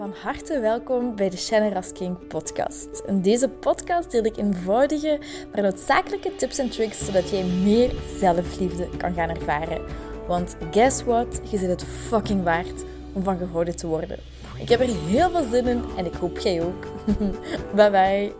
Van 0.00 0.14
harte 0.22 0.60
welkom 0.60 1.16
bij 1.16 1.30
de 1.30 1.36
Shannon 1.36 1.92
King 1.92 2.26
podcast. 2.26 3.02
In 3.06 3.22
deze 3.22 3.48
podcast 3.48 4.10
deel 4.10 4.24
ik 4.24 4.36
eenvoudige, 4.36 5.20
maar 5.52 5.62
noodzakelijke 5.62 6.36
tips 6.36 6.58
en 6.58 6.70
tricks 6.70 7.04
zodat 7.04 7.30
jij 7.30 7.44
meer 7.44 7.92
zelfliefde 8.18 8.88
kan 8.96 9.14
gaan 9.14 9.28
ervaren. 9.28 9.84
Want 10.26 10.56
guess 10.70 11.02
what? 11.02 11.40
Je 11.50 11.58
zit 11.58 11.68
het 11.68 11.84
fucking 11.84 12.42
waard 12.42 12.84
om 13.12 13.22
van 13.22 13.38
gehouden 13.38 13.76
te 13.76 13.86
worden. 13.86 14.18
Ik 14.58 14.68
heb 14.68 14.80
er 14.80 15.04
heel 15.06 15.30
veel 15.30 15.50
zin 15.50 15.66
in 15.66 15.84
en 15.96 16.06
ik 16.06 16.14
hoop 16.14 16.38
jij 16.38 16.62
ook. 16.62 16.86
bye 17.76 17.90
bye. 17.90 18.32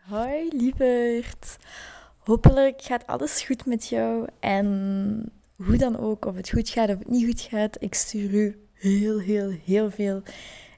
Hoi 0.00 0.48
lieverd. 0.52 1.56
Hopelijk 2.18 2.82
gaat 2.82 3.06
alles 3.06 3.42
goed 3.42 3.66
met 3.66 3.88
jou 3.88 4.26
en 4.40 5.32
hoe 5.56 5.76
dan 5.76 5.98
ook, 5.98 6.24
of 6.24 6.36
het 6.36 6.50
goed 6.50 6.68
gaat 6.68 6.88
of 6.88 6.98
het 6.98 7.08
niet 7.08 7.26
goed 7.26 7.40
gaat, 7.40 7.76
ik 7.80 7.94
stuur 7.94 8.34
u 8.34 8.63
heel, 8.84 9.18
heel, 9.18 9.50
heel 9.64 9.90
veel 9.90 10.22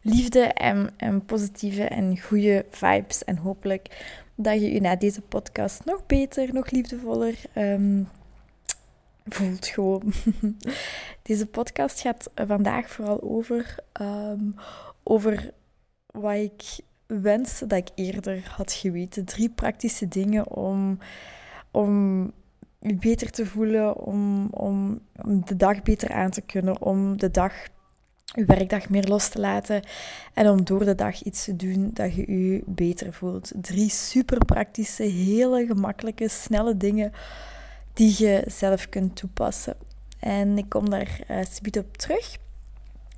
liefde 0.03 0.41
en, 0.41 0.91
en 0.97 1.25
positieve 1.25 1.85
en 1.85 2.21
goede 2.21 2.65
vibes. 2.71 3.25
En 3.25 3.37
hopelijk 3.37 4.15
dat 4.35 4.61
je 4.61 4.73
je 4.73 4.81
na 4.81 4.97
deze 4.97 5.21
podcast 5.21 5.85
nog 5.85 6.07
beter, 6.07 6.55
nog 6.55 6.71
liefdevoller 6.71 7.35
um, 7.55 8.09
voelt 9.25 9.67
gewoon. 9.67 10.13
Deze 11.23 11.47
podcast 11.47 12.01
gaat 12.01 12.31
vandaag 12.35 12.91
vooral 12.91 13.23
over, 13.23 13.75
um, 14.01 14.55
over 15.03 15.51
wat 16.07 16.35
ik 16.35 16.63
wens 17.07 17.59
dat 17.59 17.73
ik 17.73 17.89
eerder 17.95 18.49
had 18.57 18.73
geweten. 18.73 19.25
Drie 19.25 19.51
praktische 19.51 20.09
dingen 20.09 20.51
om, 20.51 20.99
om 21.71 22.33
je 22.81 22.95
beter 22.95 23.31
te 23.31 23.47
voelen, 23.47 23.97
om, 23.97 24.49
om, 24.51 25.01
om 25.23 25.45
de 25.45 25.57
dag 25.57 25.83
beter 25.83 26.13
aan 26.13 26.31
te 26.31 26.41
kunnen, 26.41 26.81
om 26.83 27.19
de 27.19 27.31
dag 27.31 27.53
je 28.35 28.45
werkdag 28.45 28.89
meer 28.89 29.09
los 29.09 29.29
te 29.29 29.41
laten 29.41 29.83
en 30.35 30.49
om 30.49 30.65
door 30.65 30.85
de 30.85 30.95
dag 30.95 31.23
iets 31.23 31.45
te 31.45 31.57
doen 31.57 31.91
dat 31.93 32.15
je 32.15 32.51
je 32.51 32.63
beter 32.67 33.13
voelt. 33.13 33.53
Drie 33.55 33.91
super 33.91 34.45
praktische, 34.45 35.03
hele 35.03 35.67
gemakkelijke, 35.67 36.29
snelle 36.29 36.77
dingen 36.77 37.13
die 37.93 38.15
je 38.19 38.45
zelf 38.47 38.89
kunt 38.89 39.17
toepassen. 39.17 39.77
En 40.19 40.59
ik 40.59 40.69
kom 40.69 40.91
daar 40.91 41.21
uh, 41.31 41.83
op 41.85 41.97
terug. 41.97 42.37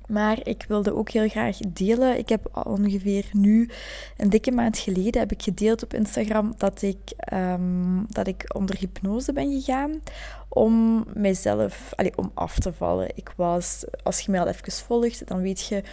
Maar 0.09 0.39
ik 0.43 0.65
wilde 0.67 0.95
ook 0.95 1.09
heel 1.09 1.29
graag 1.29 1.57
delen. 1.57 2.17
Ik 2.17 2.29
heb 2.29 2.63
ongeveer 2.63 3.25
nu 3.31 3.69
een 4.17 4.29
dikke 4.29 4.51
maand 4.51 4.77
geleden 4.77 5.19
heb 5.19 5.31
ik 5.31 5.41
gedeeld 5.41 5.83
op 5.83 5.93
Instagram 5.93 6.53
dat 6.57 6.81
ik, 6.81 7.13
um, 7.33 8.05
dat 8.07 8.27
ik 8.27 8.55
onder 8.55 8.77
hypnose 8.77 9.33
ben 9.33 9.51
gegaan 9.51 10.01
om 10.49 11.05
mijzelf, 11.13 11.91
allez, 11.95 12.11
om 12.15 12.31
af 12.33 12.59
te 12.59 12.73
vallen. 12.73 13.09
Ik 13.15 13.33
was, 13.35 13.85
als 14.03 14.19
je 14.19 14.31
mij 14.31 14.39
al 14.39 14.47
even 14.47 14.71
volgt, 14.71 15.27
dan 15.27 15.41
weet 15.41 15.67
je, 15.67 15.83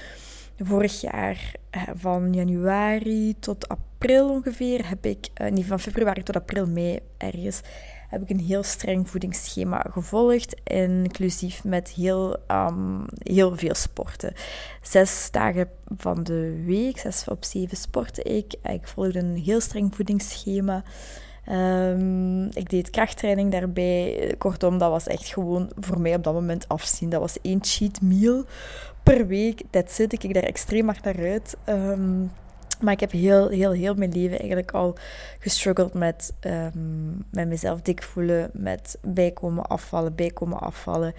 vorig 0.59 1.01
jaar 1.01 1.53
eh, 1.71 1.83
van 1.95 2.33
januari 2.33 3.35
tot 3.39 3.69
april 3.69 4.31
ongeveer 4.31 4.89
heb 4.89 5.07
ik, 5.07 5.29
uh, 5.43 5.51
nee, 5.51 5.67
van 5.67 5.81
februari 5.81 6.23
tot 6.23 6.37
april, 6.37 6.67
mei 6.67 6.99
ergens, 7.17 7.61
heb 8.09 8.23
ik 8.23 8.31
een 8.31 8.45
heel 8.45 8.63
streng 8.63 9.11
voedingsschema 9.11 9.87
gevolgd, 9.91 10.61
inclusief 10.65 11.65
met 11.65 11.89
heel, 11.89 12.37
um, 12.51 13.05
heel 13.19 13.57
veel 13.57 13.75
sporten. 13.75 14.33
Zes 14.83 15.29
dagen 15.31 15.69
van 15.97 16.25
de 16.25 16.63
week, 16.67 16.99
zes 16.99 17.29
op 17.29 17.45
zeven 17.45 17.77
sportte 17.77 18.23
ik. 18.23 18.55
Ik 18.63 18.89
volgde 18.89 19.19
een 19.19 19.37
heel 19.37 19.61
streng 19.61 19.95
voedingsschema. 19.95 20.83
Um, 21.51 22.45
ik 22.45 22.71
deed 22.71 22.91
krachttraining 22.91 23.53
daarbij. 23.53 24.35
Kortom, 24.39 24.79
dat 24.79 24.91
was 24.91 25.07
echt 25.07 25.27
gewoon 25.27 25.71
voor 25.81 26.01
mij 26.01 26.15
op 26.15 26.25
dat 26.25 26.35
moment 26.35 26.69
afzien. 26.69 27.09
Dat 27.09 27.21
was 27.21 27.41
één 27.41 27.59
cheat 27.63 28.01
meal 28.01 28.45
per 29.03 29.27
week. 29.27 29.63
Dat 29.71 29.93
zit. 29.93 30.13
Ik 30.13 30.35
daar 30.35 30.43
extreem 30.43 30.87
hard 30.87 31.05
naar 31.05 31.19
uit. 31.19 31.57
Um, 31.69 32.31
maar 32.81 32.93
ik 32.93 33.01
heb 33.01 33.11
heel, 33.11 33.49
heel, 33.49 33.73
heel 33.73 33.95
mijn 33.95 34.13
leven 34.13 34.39
eigenlijk 34.39 34.71
al 34.71 34.97
gestruggeld 35.39 35.95
met, 35.95 36.33
um, 36.41 37.25
met 37.31 37.49
mezelf 37.49 37.83
dik 37.83 38.03
voelen, 38.03 38.51
met 38.53 38.99
bijkomen 39.03 39.67
afvallen, 39.67 40.15
bijkomen 40.15 40.59
afvallen. 40.59 41.15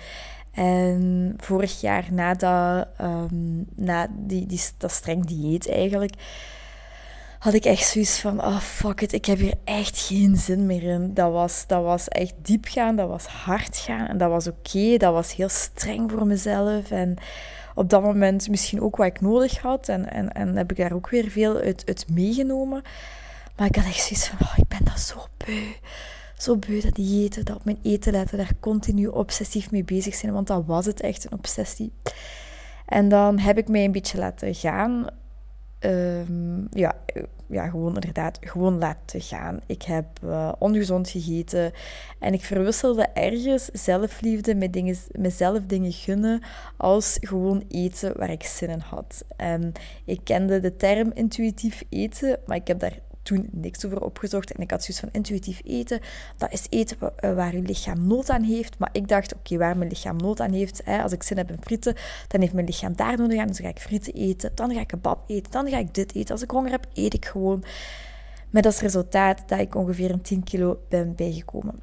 En 0.52 1.34
vorig 1.38 1.82
jaar, 1.82 2.06
na, 2.12 2.34
dat, 2.34 2.88
um, 3.02 3.66
na 3.76 4.08
die, 4.18 4.46
die, 4.46 4.62
dat 4.78 4.92
streng 4.92 5.26
dieet 5.26 5.70
eigenlijk, 5.70 6.14
had 7.40 7.54
ik 7.54 7.66
echt 7.66 7.88
zoiets 7.88 8.20
van, 8.20 8.44
oh 8.44 8.60
fuck 8.60 9.02
it, 9.02 9.14
ik 9.14 9.26
heb 9.26 9.38
hier 9.38 9.54
echt 9.64 9.98
geen 10.00 10.36
zin 10.36 10.66
meer 10.66 10.84
in. 10.84 11.14
Dat 11.14 11.32
was, 11.32 11.64
dat 11.68 11.84
was 11.84 12.08
echt 12.08 12.34
diep 12.42 12.66
gaan, 12.66 12.96
dat 12.96 13.08
was 13.10 13.26
hard 13.26 13.78
gaan 13.78 14.08
en 14.08 14.18
dat 14.18 14.30
was 14.30 14.48
oké. 14.48 14.98
Dat 14.98 15.14
was 15.14 15.36
heel 15.36 15.50
streng 15.50 16.12
voor 16.12 16.28
mezelf 16.28 16.92
en 16.92 17.18
op 17.78 17.90
dat 17.90 18.04
moment 18.04 18.50
misschien 18.50 18.82
ook 18.82 18.96
wat 18.96 19.08
ik 19.08 19.22
nodig 19.22 19.58
had. 19.58 19.90
En, 19.90 20.12
en, 20.12 20.32
en 20.32 20.56
heb 20.56 20.72
ik 20.72 20.78
daar 20.78 20.94
ook 20.94 21.10
weer 21.10 21.30
veel 21.30 21.58
uit, 21.58 21.84
uit 21.86 22.06
meegenomen. 22.10 22.82
Maar 23.56 23.68
ik 23.68 23.76
had 23.76 23.86
echt 23.86 24.04
zoiets 24.04 24.28
van, 24.28 24.48
oh, 24.48 24.54
ik 24.58 24.68
ben 24.68 24.84
dat 24.84 25.00
zo 25.00 25.16
beu. 25.38 25.64
Zo 26.38 26.58
beu 26.58 26.82
dat 26.82 26.98
eten, 26.98 27.46
dat 27.46 27.56
op 27.56 27.66
mijn 27.66 27.80
eten 27.84 28.12
letten, 28.12 28.38
daar 28.38 28.52
continu 28.60 29.08
obsessief 29.08 29.72
mee 29.72 29.84
bezig 29.84 30.16
zijn. 30.16 30.34
Want 30.34 30.48
dat 30.48 30.66
was 30.66 30.86
het 30.86 31.02
echt, 31.02 31.26
een 31.26 31.38
obsessie. 31.38 31.92
En 32.86 33.10
dan 33.10 33.40
heb 33.40 33.58
ik 33.58 33.68
mij 33.68 33.86
een 33.86 33.92
beetje 33.92 34.18
laten 34.18 34.56
gaan. 34.56 35.08
Um, 35.80 36.68
ja, 36.72 36.96
ja, 37.48 37.70
gewoon 37.70 37.94
inderdaad, 37.94 38.38
gewoon 38.42 38.78
laten 38.78 39.22
gaan. 39.22 39.60
Ik 39.66 39.82
heb 39.82 40.06
uh, 40.24 40.52
ongezond 40.60 41.10
gegeten 41.10 41.72
en 42.20 42.34
ik 42.34 42.44
verwisselde 42.44 43.08
ergens 43.14 43.66
zelfliefde 43.66 44.56
met 44.56 44.74
dingen, 44.74 44.96
mezelf 45.12 45.60
dingen 45.68 45.92
gunnen 45.92 46.42
als 46.78 47.18
gewoon 47.22 47.64
eten 47.68 48.18
waar 48.18 48.32
ik 48.32 48.44
zin 48.44 48.70
in 48.70 48.80
had. 48.80 49.26
En 49.36 49.72
ik 50.06 50.20
kende 50.24 50.60
de 50.60 50.76
term 50.76 51.12
intuïtief 51.14 51.84
eten, 51.90 52.40
maar 52.46 52.58
ik 52.58 52.68
heb 52.68 52.80
daar 52.80 53.00
toen 53.28 53.48
niks 53.52 53.86
over 53.86 54.02
opgezocht. 54.02 54.52
En 54.52 54.62
ik 54.62 54.72
had 54.72 54.84
zoiets 54.84 55.00
van 55.00 55.10
intuïtief 55.12 55.62
eten. 55.66 56.00
Dat 56.38 56.52
is 56.52 56.66
eten 56.70 56.98
eh, 57.16 57.34
waar 57.34 57.56
je 57.56 57.62
lichaam 57.62 58.08
nood 58.08 58.30
aan 58.30 58.44
heeft. 58.44 58.78
Maar 58.78 58.90
ik 58.92 59.08
dacht, 59.08 59.36
oké, 59.36 59.58
waar 59.58 59.78
mijn 59.78 59.90
lichaam 59.90 60.18
nood 60.18 60.40
aan 60.40 60.52
heeft. 60.52 60.82
Hè, 60.84 61.02
als 61.02 61.12
ik 61.12 61.24
zin 61.24 61.38
heb 61.38 61.50
in 61.50 61.62
frieten, 61.62 61.96
dan 62.28 62.42
heeft 62.42 62.54
mijn 62.54 62.66
lichaam 62.66 62.96
daar 62.96 63.18
nodig 63.18 63.40
aan. 63.40 63.48
Dus 63.48 63.58
dan 63.58 63.66
ga 63.66 63.72
ik 63.72 63.82
frieten 63.82 64.14
eten. 64.14 64.52
Dan 64.56 64.74
ga 64.74 64.80
ik 64.80 64.88
kebab 64.88 65.30
eten. 65.30 65.52
Dan 65.52 65.70
ga 65.70 65.78
ik 65.78 65.94
dit 65.94 66.16
eten. 66.16 66.32
Als 66.32 66.44
ik 66.44 66.52
honger 66.52 66.72
heb, 66.72 66.86
eet 66.94 67.14
ik 67.14 67.26
gewoon. 67.26 67.64
Met 68.50 68.66
als 68.66 68.80
resultaat 68.80 69.44
dat 69.48 69.60
ik 69.60 69.76
ongeveer 69.76 70.12
een 70.12 70.22
10 70.22 70.44
kilo 70.44 70.80
ben 70.90 71.16
bijgekomen. 71.16 71.80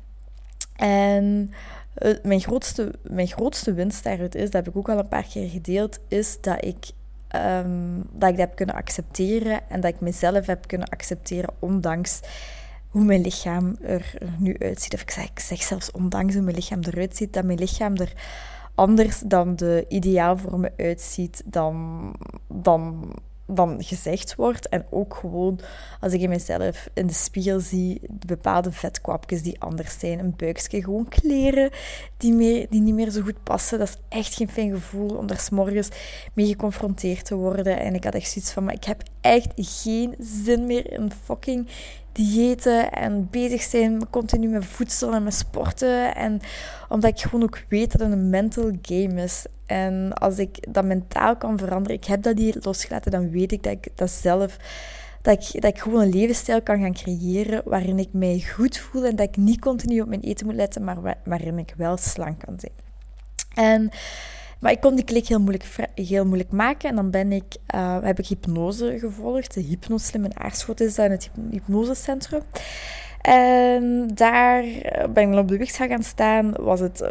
En 0.77 1.51
eh, 1.95 2.15
mijn 2.23 2.41
grootste, 2.41 2.93
mijn 3.03 3.29
grootste 3.29 3.73
winst 3.73 4.05
daaruit 4.05 4.35
is, 4.35 4.51
dat 4.51 4.53
heb 4.53 4.69
ik 4.69 4.77
ook 4.77 4.89
al 4.89 4.99
een 4.99 5.09
paar 5.09 5.27
keer 5.27 5.49
gedeeld, 5.49 5.99
is 6.09 6.41
dat 6.41 6.65
ik 6.65 6.91
Ehm, 7.35 8.01
dat 8.13 8.31
ik 8.31 8.37
dat 8.37 8.47
heb 8.47 8.57
kunnen 8.57 8.75
accepteren 8.75 9.61
en 9.69 9.81
dat 9.81 9.95
ik 9.95 10.01
mezelf 10.01 10.47
heb 10.47 10.67
kunnen 10.67 10.89
accepteren, 10.89 11.55
ondanks 11.59 12.21
hoe 12.89 13.05
mijn 13.05 13.21
lichaam 13.21 13.77
er 13.83 14.15
nu 14.39 14.57
uitziet. 14.59 14.95
Of 14.95 15.01
ik 15.01 15.41
zeg, 15.41 15.63
zelfs 15.63 15.91
ondanks 15.91 16.35
hoe 16.35 16.43
mijn 16.43 16.57
lichaam 16.57 16.81
eruit 16.83 17.17
ziet, 17.17 17.33
dat 17.33 17.45
mijn 17.45 17.59
lichaam 17.59 17.95
er 17.95 18.13
anders 18.75 19.21
dan 19.21 19.57
de 19.57 19.85
ideaalvormen 19.89 20.73
uitziet 20.77 21.43
dan, 21.45 22.15
dan 22.49 23.13
dan 23.47 23.83
gezegd 23.83 24.35
wordt. 24.35 24.69
En 24.69 24.87
ook 24.91 25.15
gewoon 25.15 25.61
als 26.01 26.13
ik 26.13 26.21
in 26.21 26.29
mezelf 26.29 26.89
in 26.95 27.07
de 27.07 27.13
spiegel 27.13 27.61
zie 27.61 28.01
bepaalde 28.27 28.73
vetkwapjes 28.73 29.43
die 29.43 29.61
anders 29.61 29.99
zijn. 29.99 30.19
Een 30.19 30.35
buikje, 30.37 30.83
gewoon 30.83 31.09
kleren 31.09 31.71
die, 32.17 32.33
meer, 32.33 32.67
die 32.71 32.81
niet 32.81 32.95
meer 32.95 33.11
zo 33.11 33.21
goed 33.21 33.43
passen. 33.43 33.79
Dat 33.79 33.89
is 33.89 33.97
echt 34.09 34.35
geen 34.35 34.49
fijn 34.49 34.71
gevoel 34.71 35.17
om 35.17 35.27
daar 35.27 35.41
s'morgens 35.41 35.89
mee 36.33 36.47
geconfronteerd 36.47 37.25
te 37.25 37.35
worden. 37.35 37.79
En 37.79 37.95
ik 37.95 38.05
had 38.05 38.15
echt 38.15 38.31
zoiets 38.31 38.53
van, 38.53 38.65
maar 38.65 38.75
ik 38.75 38.85
heb 38.85 39.03
echt 39.21 39.49
geen 39.57 40.15
zin 40.19 40.67
meer 40.67 40.93
in 40.93 41.13
fucking 41.25 41.69
diëten 42.15 42.93
en 42.93 43.29
bezig 43.31 43.63
zijn 43.63 44.11
continu 44.11 44.49
met 44.49 44.65
voedsel 44.65 45.15
en 45.15 45.23
met 45.23 45.35
sporten. 45.35 46.15
En 46.15 46.41
omdat 46.89 47.11
ik 47.11 47.21
gewoon 47.21 47.43
ook 47.43 47.65
weet 47.69 47.93
dat 47.93 48.01
het 48.01 48.13
een 48.13 48.31
mental 48.31 48.71
game 48.83 49.23
is. 49.23 49.47
En 49.67 50.13
als 50.13 50.39
ik 50.39 50.73
dat 50.75 50.85
mentaal 50.85 51.37
kan 51.37 51.59
veranderen, 51.59 51.97
ik 51.97 52.05
heb 52.05 52.23
dat 52.23 52.37
dieet 52.37 52.65
losgelaten, 52.65 53.11
dan 53.11 53.31
weet 53.31 53.53
ik 53.53 53.63
dat 53.63 53.73
ik 53.73 53.89
dat 53.95 54.11
zelf... 54.11 54.57
Dat 55.23 55.35
ik, 55.35 55.61
dat 55.63 55.71
ik 55.71 55.81
gewoon 55.81 56.03
een 56.03 56.15
levensstijl 56.15 56.63
kan 56.63 56.81
gaan 56.81 56.93
creëren 56.93 57.63
waarin 57.65 57.99
ik 57.99 58.09
mij 58.13 58.45
goed 58.55 58.79
voel 58.79 59.05
en 59.05 59.17
dat 59.17 59.29
ik 59.29 59.37
niet 59.37 59.61
continu 59.61 60.01
op 60.01 60.09
mijn 60.09 60.21
eten 60.21 60.47
moet 60.47 60.55
letten, 60.55 60.85
maar 60.85 61.17
waarin 61.25 61.59
ik 61.59 61.75
wel 61.77 61.97
slank 61.97 62.39
kan 62.39 62.55
zijn. 62.59 62.73
En 63.55 63.91
maar 64.65 64.73
ik 64.73 64.81
kon 64.81 64.95
die 64.95 65.05
klik 65.05 65.27
heel 65.27 65.41
moeilijk, 65.41 65.65
heel 65.95 66.25
moeilijk 66.25 66.51
maken. 66.51 66.89
En 66.89 66.97
dan 66.97 67.11
ben 67.11 67.33
ik, 67.33 67.57
uh, 67.75 67.99
heb 68.03 68.19
ik 68.19 68.27
hypnose 68.27 68.99
gevolgd. 68.99 69.55
De 69.55 69.61
Hypnoslim 69.61 70.25
in 70.25 70.41
Aarschot 70.41 70.81
is 70.81 70.95
dat 70.95 71.05
in 71.05 71.11
het 71.11 71.31
hypnosecentrum. 71.51 72.43
En 73.27 74.11
daar 74.15 74.65
ben 75.11 75.33
ik 75.33 75.39
op 75.39 75.49
de 75.49 75.57
wicht 75.57 75.77
gaan 75.77 76.03
staan. 76.03 76.53
Was 76.61 76.81
het, 76.81 77.03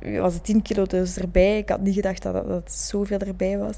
uh, 0.00 0.20
was 0.20 0.34
het 0.34 0.44
10 0.44 0.62
kilo 0.62 0.84
dus 0.84 1.16
erbij. 1.16 1.58
Ik 1.58 1.68
had 1.68 1.80
niet 1.80 1.94
gedacht 1.94 2.22
dat, 2.22 2.48
dat 2.48 2.72
zoveel 2.72 3.18
erbij 3.18 3.58
was. 3.58 3.76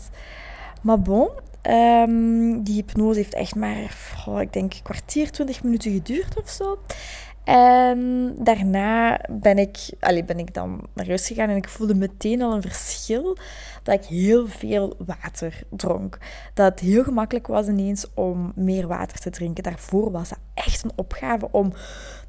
Maar 0.82 1.00
bon, 1.00 1.28
um, 1.62 2.62
die 2.62 2.74
hypnose 2.74 3.18
heeft 3.18 3.34
echt 3.34 3.54
maar, 3.54 3.96
oh, 4.28 4.40
ik 4.40 4.52
denk, 4.52 4.72
een 4.72 4.82
kwartier, 4.82 5.30
20 5.30 5.62
minuten 5.62 5.92
geduurd 5.92 6.42
of 6.42 6.48
zo. 6.48 6.78
En 7.44 8.34
daarna 8.38 9.20
ben 9.30 9.58
ik, 9.58 9.78
allee, 10.00 10.24
ben 10.24 10.38
ik 10.38 10.54
dan 10.54 10.86
naar 10.92 11.06
huis 11.06 11.26
gegaan 11.26 11.48
en 11.48 11.56
ik 11.56 11.68
voelde 11.68 11.94
meteen 11.94 12.42
al 12.42 12.54
een 12.54 12.62
verschil 12.62 13.36
dat 13.82 13.94
ik 13.94 14.04
heel 14.04 14.46
veel 14.46 14.96
water 15.06 15.62
dronk. 15.70 16.18
Dat 16.54 16.70
het 16.70 16.80
heel 16.80 17.04
gemakkelijk 17.04 17.46
was 17.46 17.66
ineens 17.66 18.06
om 18.14 18.52
meer 18.54 18.86
water 18.86 19.18
te 19.18 19.30
drinken. 19.30 19.62
Daarvoor 19.62 20.10
was 20.10 20.28
dat 20.28 20.38
echt 20.54 20.84
een 20.84 20.92
opgave 20.96 21.48
om 21.50 21.72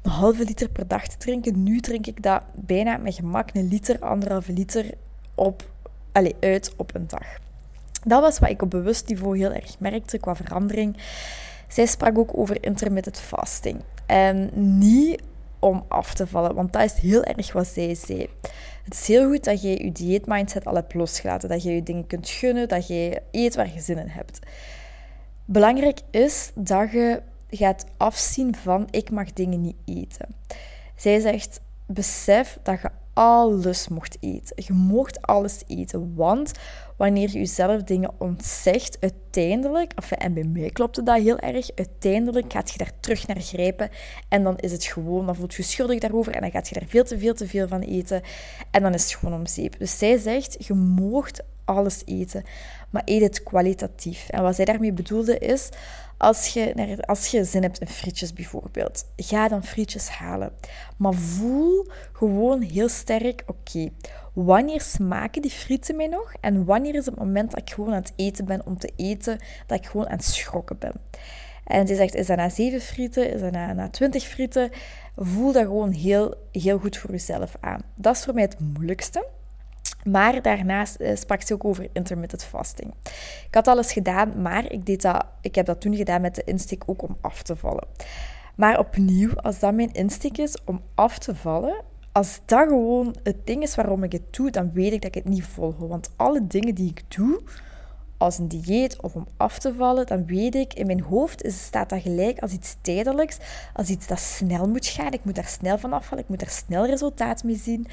een 0.02 0.10
halve 0.10 0.44
liter 0.44 0.68
per 0.68 0.88
dag 0.88 1.06
te 1.06 1.16
drinken. 1.16 1.62
Nu 1.62 1.80
drink 1.80 2.06
ik 2.06 2.22
dat 2.22 2.42
bijna 2.54 2.96
met 2.96 3.14
gemak 3.14 3.48
een 3.52 3.68
liter, 3.68 4.00
anderhalve 4.00 4.52
liter 4.52 4.90
op, 5.34 5.70
allez, 6.12 6.32
uit 6.40 6.72
op 6.76 6.94
een 6.94 7.06
dag. 7.06 7.26
Dat 8.04 8.20
was 8.20 8.38
wat 8.38 8.50
ik 8.50 8.62
op 8.62 8.70
bewust 8.70 9.08
niveau 9.08 9.38
heel 9.38 9.52
erg 9.52 9.78
merkte 9.78 10.18
qua 10.18 10.34
verandering. 10.34 10.96
Zij 11.68 11.86
sprak 11.86 12.18
ook 12.18 12.38
over 12.38 12.64
intermittent 12.64 13.20
fasting. 13.20 13.80
En 14.06 14.50
niet 14.78 15.22
om 15.58 15.84
af 15.88 16.14
te 16.14 16.26
vallen, 16.26 16.54
want 16.54 16.72
dat 16.72 16.82
is 16.82 16.92
heel 16.92 17.24
erg 17.24 17.52
wat 17.52 17.66
zij 17.66 17.94
zei. 17.94 18.28
Het 18.84 18.94
is 18.94 19.06
heel 19.06 19.28
goed 19.28 19.44
dat 19.44 19.62
je 19.62 19.84
je 19.84 19.92
dieetmindset 19.92 20.64
al 20.64 20.74
hebt 20.74 20.94
losgelaten, 20.94 21.48
dat 21.48 21.62
je 21.62 21.74
je 21.74 21.82
dingen 21.82 22.06
kunt 22.06 22.28
gunnen, 22.28 22.68
dat 22.68 22.86
je 22.86 23.22
eet 23.30 23.54
waar 23.54 23.72
je 23.74 23.80
zin 23.80 23.98
in 23.98 24.08
hebt. 24.08 24.38
Belangrijk 25.44 26.00
is 26.10 26.50
dat 26.54 26.90
je 26.90 27.22
gaat 27.50 27.84
afzien 27.96 28.54
van 28.54 28.88
ik 28.90 29.10
mag 29.10 29.32
dingen 29.32 29.60
niet 29.60 29.76
eten. 29.84 30.34
Zij 30.96 31.20
zegt, 31.20 31.60
besef 31.86 32.58
dat 32.62 32.80
je 32.80 32.90
alles 33.16 33.88
mocht 33.88 34.16
eten. 34.20 34.64
Je 34.66 34.72
mocht 34.72 35.22
alles 35.22 35.62
eten, 35.66 36.14
want 36.14 36.52
wanneer 36.96 37.30
je 37.30 37.38
jezelf 37.38 37.82
dingen 37.82 38.10
ontzegt, 38.18 38.98
uiteindelijk, 39.00 39.92
en 40.18 40.34
bij 40.34 40.44
mij 40.44 40.70
klopte 40.70 41.02
dat 41.02 41.22
heel 41.22 41.38
erg, 41.38 41.70
uiteindelijk 41.74 42.52
gaat 42.52 42.70
je 42.70 42.78
daar 42.78 42.92
terug 43.00 43.26
naar 43.26 43.40
grijpen 43.40 43.90
en 44.28 44.42
dan 44.42 44.58
is 44.58 44.72
het 44.72 44.84
gewoon, 44.84 45.26
dan 45.26 45.36
voelt 45.36 45.54
je 45.54 45.62
schuldig 45.62 45.98
daarover 45.98 46.34
en 46.34 46.40
dan 46.40 46.50
gaat 46.50 46.68
je 46.68 46.74
daar 46.74 46.88
veel 46.88 47.04
te 47.04 47.18
veel 47.18 47.34
te 47.34 47.48
veel 47.48 47.68
van 47.68 47.80
eten 47.80 48.22
en 48.70 48.82
dan 48.82 48.94
is 48.94 49.02
het 49.02 49.14
gewoon 49.14 49.38
om 49.38 49.46
zeep. 49.46 49.78
Dus 49.78 49.98
zij 49.98 50.18
zegt, 50.18 50.66
je 50.66 50.74
mocht 50.74 51.42
alles 51.64 52.02
eten, 52.04 52.44
maar 52.90 53.02
eet 53.04 53.22
het 53.22 53.42
kwalitatief. 53.42 54.28
En 54.28 54.42
wat 54.42 54.54
zij 54.54 54.64
daarmee 54.64 54.92
bedoelde 54.92 55.38
is, 55.38 55.68
als 56.18 56.46
je, 56.46 56.96
als 57.06 57.26
je 57.26 57.44
zin 57.44 57.62
hebt 57.62 57.78
in 57.78 57.86
frietjes 57.86 58.32
bijvoorbeeld, 58.32 59.04
ga 59.16 59.48
dan 59.48 59.64
frietjes 59.64 60.08
halen. 60.08 60.52
Maar 60.96 61.14
voel 61.14 61.86
gewoon 62.12 62.60
heel 62.60 62.88
sterk, 62.88 63.42
oké, 63.46 63.88
wanneer 64.32 64.80
smaken 64.80 65.42
die 65.42 65.50
frieten 65.50 65.96
mij 65.96 66.06
nog? 66.06 66.32
En 66.40 66.64
wanneer 66.64 66.94
is 66.94 67.06
het 67.06 67.16
moment 67.16 67.50
dat 67.50 67.60
ik 67.60 67.70
gewoon 67.70 67.90
aan 67.90 68.02
het 68.02 68.12
eten 68.16 68.44
ben 68.44 68.66
om 68.66 68.78
te 68.78 68.92
eten, 68.96 69.38
dat 69.66 69.78
ik 69.78 69.86
gewoon 69.86 70.08
aan 70.08 70.16
het 70.16 70.24
schrokken 70.24 70.78
ben? 70.78 70.92
En 71.64 71.86
ze 71.86 71.94
zegt, 71.94 72.14
is 72.14 72.26
dat 72.26 72.36
na 72.36 72.48
zeven 72.48 72.80
frieten? 72.80 73.32
Is 73.32 73.40
dat 73.40 73.52
na, 73.52 73.72
na 73.72 73.88
twintig 73.88 74.24
frieten? 74.24 74.70
Voel 75.16 75.52
dat 75.52 75.62
gewoon 75.62 75.90
heel, 75.90 76.34
heel 76.52 76.78
goed 76.78 76.96
voor 76.96 77.10
jezelf 77.10 77.56
aan. 77.60 77.82
Dat 77.94 78.16
is 78.16 78.24
voor 78.24 78.34
mij 78.34 78.42
het 78.42 78.60
moeilijkste. 78.60 79.26
Maar 80.06 80.42
daarnaast 80.42 81.00
uh, 81.00 81.16
sprak 81.16 81.42
ze 81.42 81.54
ook 81.54 81.64
over 81.64 81.88
intermittent 81.92 82.44
fasting. 82.44 82.94
Ik 83.46 83.54
had 83.54 83.68
alles 83.68 83.92
gedaan, 83.92 84.42
maar 84.42 84.72
ik, 84.72 84.86
deed 84.86 85.02
dat, 85.02 85.24
ik 85.40 85.54
heb 85.54 85.66
dat 85.66 85.80
toen 85.80 85.96
gedaan 85.96 86.20
met 86.20 86.34
de 86.34 86.44
insteek 86.44 86.82
ook 86.86 87.02
om 87.02 87.16
af 87.20 87.42
te 87.42 87.56
vallen. 87.56 87.86
Maar 88.54 88.78
opnieuw, 88.78 89.34
als 89.34 89.58
dat 89.58 89.74
mijn 89.74 89.92
insteek 89.92 90.38
is 90.38 90.56
om 90.64 90.80
af 90.94 91.18
te 91.18 91.34
vallen, 91.34 91.82
als 92.12 92.40
dat 92.44 92.68
gewoon 92.68 93.16
het 93.22 93.46
ding 93.46 93.62
is 93.62 93.74
waarom 93.74 94.02
ik 94.02 94.12
het 94.12 94.32
doe, 94.34 94.50
dan 94.50 94.72
weet 94.72 94.92
ik 94.92 95.02
dat 95.02 95.16
ik 95.16 95.24
het 95.24 95.32
niet 95.32 95.44
volg. 95.44 95.76
Want 95.76 96.10
alle 96.16 96.46
dingen 96.46 96.74
die 96.74 96.90
ik 96.90 97.02
doe, 97.16 97.40
als 98.18 98.38
een 98.38 98.48
dieet 98.48 99.02
of 99.02 99.14
om 99.14 99.26
af 99.36 99.58
te 99.58 99.74
vallen, 99.74 100.06
dan 100.06 100.26
weet 100.26 100.54
ik, 100.54 100.74
in 100.74 100.86
mijn 100.86 101.00
hoofd 101.00 101.42
staat 101.46 101.88
dat 101.88 102.02
gelijk 102.02 102.38
als 102.38 102.52
iets 102.52 102.76
tijdelijks, 102.80 103.38
als 103.74 103.88
iets 103.88 104.06
dat 104.06 104.18
snel 104.18 104.68
moet 104.68 104.86
gaan. 104.86 105.12
Ik 105.12 105.24
moet 105.24 105.34
daar 105.34 105.48
snel 105.48 105.78
van 105.78 105.92
afvallen, 105.92 106.24
ik 106.24 106.30
moet 106.30 106.40
daar 106.40 106.48
snel 106.48 106.86
resultaat 106.86 107.44
mee 107.44 107.56
zien. 107.56 107.86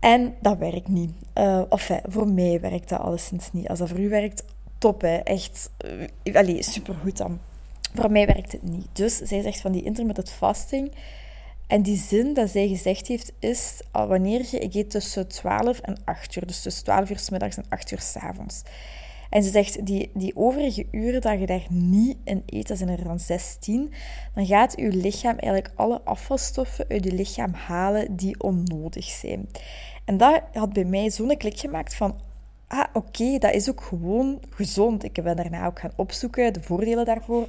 En 0.00 0.34
dat 0.40 0.58
werkt 0.58 0.88
niet. 0.88 1.10
Uh, 1.34 1.62
of 1.68 1.90
voor 2.08 2.28
mij 2.28 2.60
werkt 2.60 2.88
dat 2.88 3.00
alleszins 3.00 3.52
niet. 3.52 3.68
Als 3.68 3.78
dat 3.78 3.88
voor 3.88 3.98
u 4.00 4.08
werkt, 4.08 4.44
top 4.78 5.00
hè. 5.00 5.16
Echt, 5.16 5.70
uh, 6.24 6.34
allee, 6.34 6.62
supergoed 6.62 7.16
dan. 7.16 7.40
Voor 7.94 8.10
mij 8.10 8.26
werkt 8.26 8.52
het 8.52 8.62
niet. 8.62 8.86
Dus 8.92 9.16
zij 9.16 9.42
zegt 9.42 9.60
van 9.60 9.72
die 9.72 9.82
intermittent 9.82 10.30
fasting. 10.30 10.92
En 11.66 11.82
die 11.82 11.96
zin 11.96 12.34
dat 12.34 12.50
zij 12.50 12.68
gezegd 12.68 13.06
heeft 13.06 13.32
is, 13.38 13.80
wanneer 13.92 14.46
je, 14.50 14.58
ik 14.58 14.74
eet 14.74 14.90
tussen 14.90 15.28
12 15.28 15.78
en 15.80 15.96
8 16.04 16.36
uur. 16.36 16.46
Dus 16.46 16.62
tussen 16.62 16.84
12 16.84 17.10
uur 17.10 17.18
s 17.18 17.30
middags 17.30 17.56
en 17.56 17.64
8 17.68 17.90
uur 17.90 18.00
s 18.00 18.16
avonds. 18.16 18.62
En 19.30 19.42
ze 19.42 19.50
zegt, 19.50 19.86
die, 19.86 20.10
die 20.14 20.36
overige 20.36 20.86
uren 20.90 21.20
dat 21.20 21.40
je 21.40 21.46
daar 21.46 21.66
niet 21.68 22.16
in 22.24 22.42
eet, 22.46 22.68
dat 22.68 22.78
zijn 22.78 22.90
er 22.90 23.04
dan 23.04 23.18
16, 23.18 23.92
dan 24.34 24.46
gaat 24.46 24.72
je 24.76 24.88
lichaam 24.88 25.38
eigenlijk 25.38 25.72
alle 25.74 26.00
afvalstoffen 26.04 26.84
uit 26.88 27.04
je 27.04 27.12
lichaam 27.12 27.52
halen 27.52 28.16
die 28.16 28.40
onnodig 28.40 29.04
zijn. 29.04 29.48
En 30.04 30.16
dat 30.16 30.42
had 30.52 30.72
bij 30.72 30.84
mij 30.84 31.10
zo'n 31.10 31.36
klik 31.36 31.58
gemaakt 31.58 31.94
van, 31.94 32.20
ah 32.66 32.84
oké, 32.92 33.38
dat 33.38 33.54
is 33.54 33.70
ook 33.70 33.82
gewoon 33.82 34.40
gezond. 34.50 35.04
Ik 35.04 35.22
ben 35.22 35.36
daarna 35.36 35.66
ook 35.66 35.78
gaan 35.78 35.92
opzoeken, 35.96 36.52
de 36.52 36.62
voordelen 36.62 37.04
daarvoor. 37.04 37.48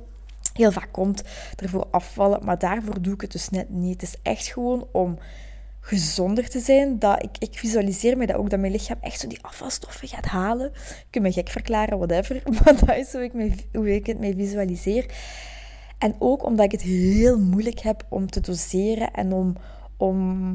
Heel 0.54 0.72
vaak 0.72 0.92
komt 0.92 1.24
ervoor 1.56 1.88
afvallen, 1.92 2.46
maar 2.46 2.60
daarvoor 2.60 3.02
doe 3.02 3.14
ik 3.14 3.22
het 3.22 3.32
dus 3.32 3.50
net 3.50 3.70
niet. 3.70 4.02
Het 4.02 4.10
is 4.10 4.16
echt 4.22 4.48
gewoon 4.48 4.88
om 4.92 5.18
gezonder 5.82 6.50
te 6.50 6.60
zijn. 6.60 7.00
Dat 7.00 7.24
ik, 7.24 7.38
ik 7.40 7.58
visualiseer 7.58 8.18
me 8.18 8.26
dat 8.26 8.36
ook, 8.36 8.50
dat 8.50 8.60
mijn 8.60 8.72
lichaam 8.72 8.98
echt 9.02 9.20
zo 9.20 9.28
die 9.28 9.44
afvalstoffen 9.44 10.08
gaat 10.08 10.26
halen. 10.26 10.72
Ik 10.74 11.06
kan 11.10 11.22
me 11.22 11.32
gek 11.32 11.50
verklaren, 11.50 11.98
whatever. 11.98 12.42
Maar 12.64 12.86
dat 12.86 12.96
is 12.96 13.12
hoe 13.12 13.24
ik, 13.24 13.34
me, 13.34 13.52
hoe 13.74 13.96
ik 13.96 14.06
het 14.06 14.20
me 14.20 14.36
visualiseer. 14.36 15.06
En 15.98 16.16
ook 16.20 16.44
omdat 16.44 16.66
ik 16.66 16.72
het 16.72 16.82
heel 16.82 17.40
moeilijk 17.40 17.80
heb 17.80 18.06
om 18.10 18.30
te 18.30 18.40
doseren 18.40 19.14
en 19.14 19.34
om, 19.34 19.56
om 19.98 20.54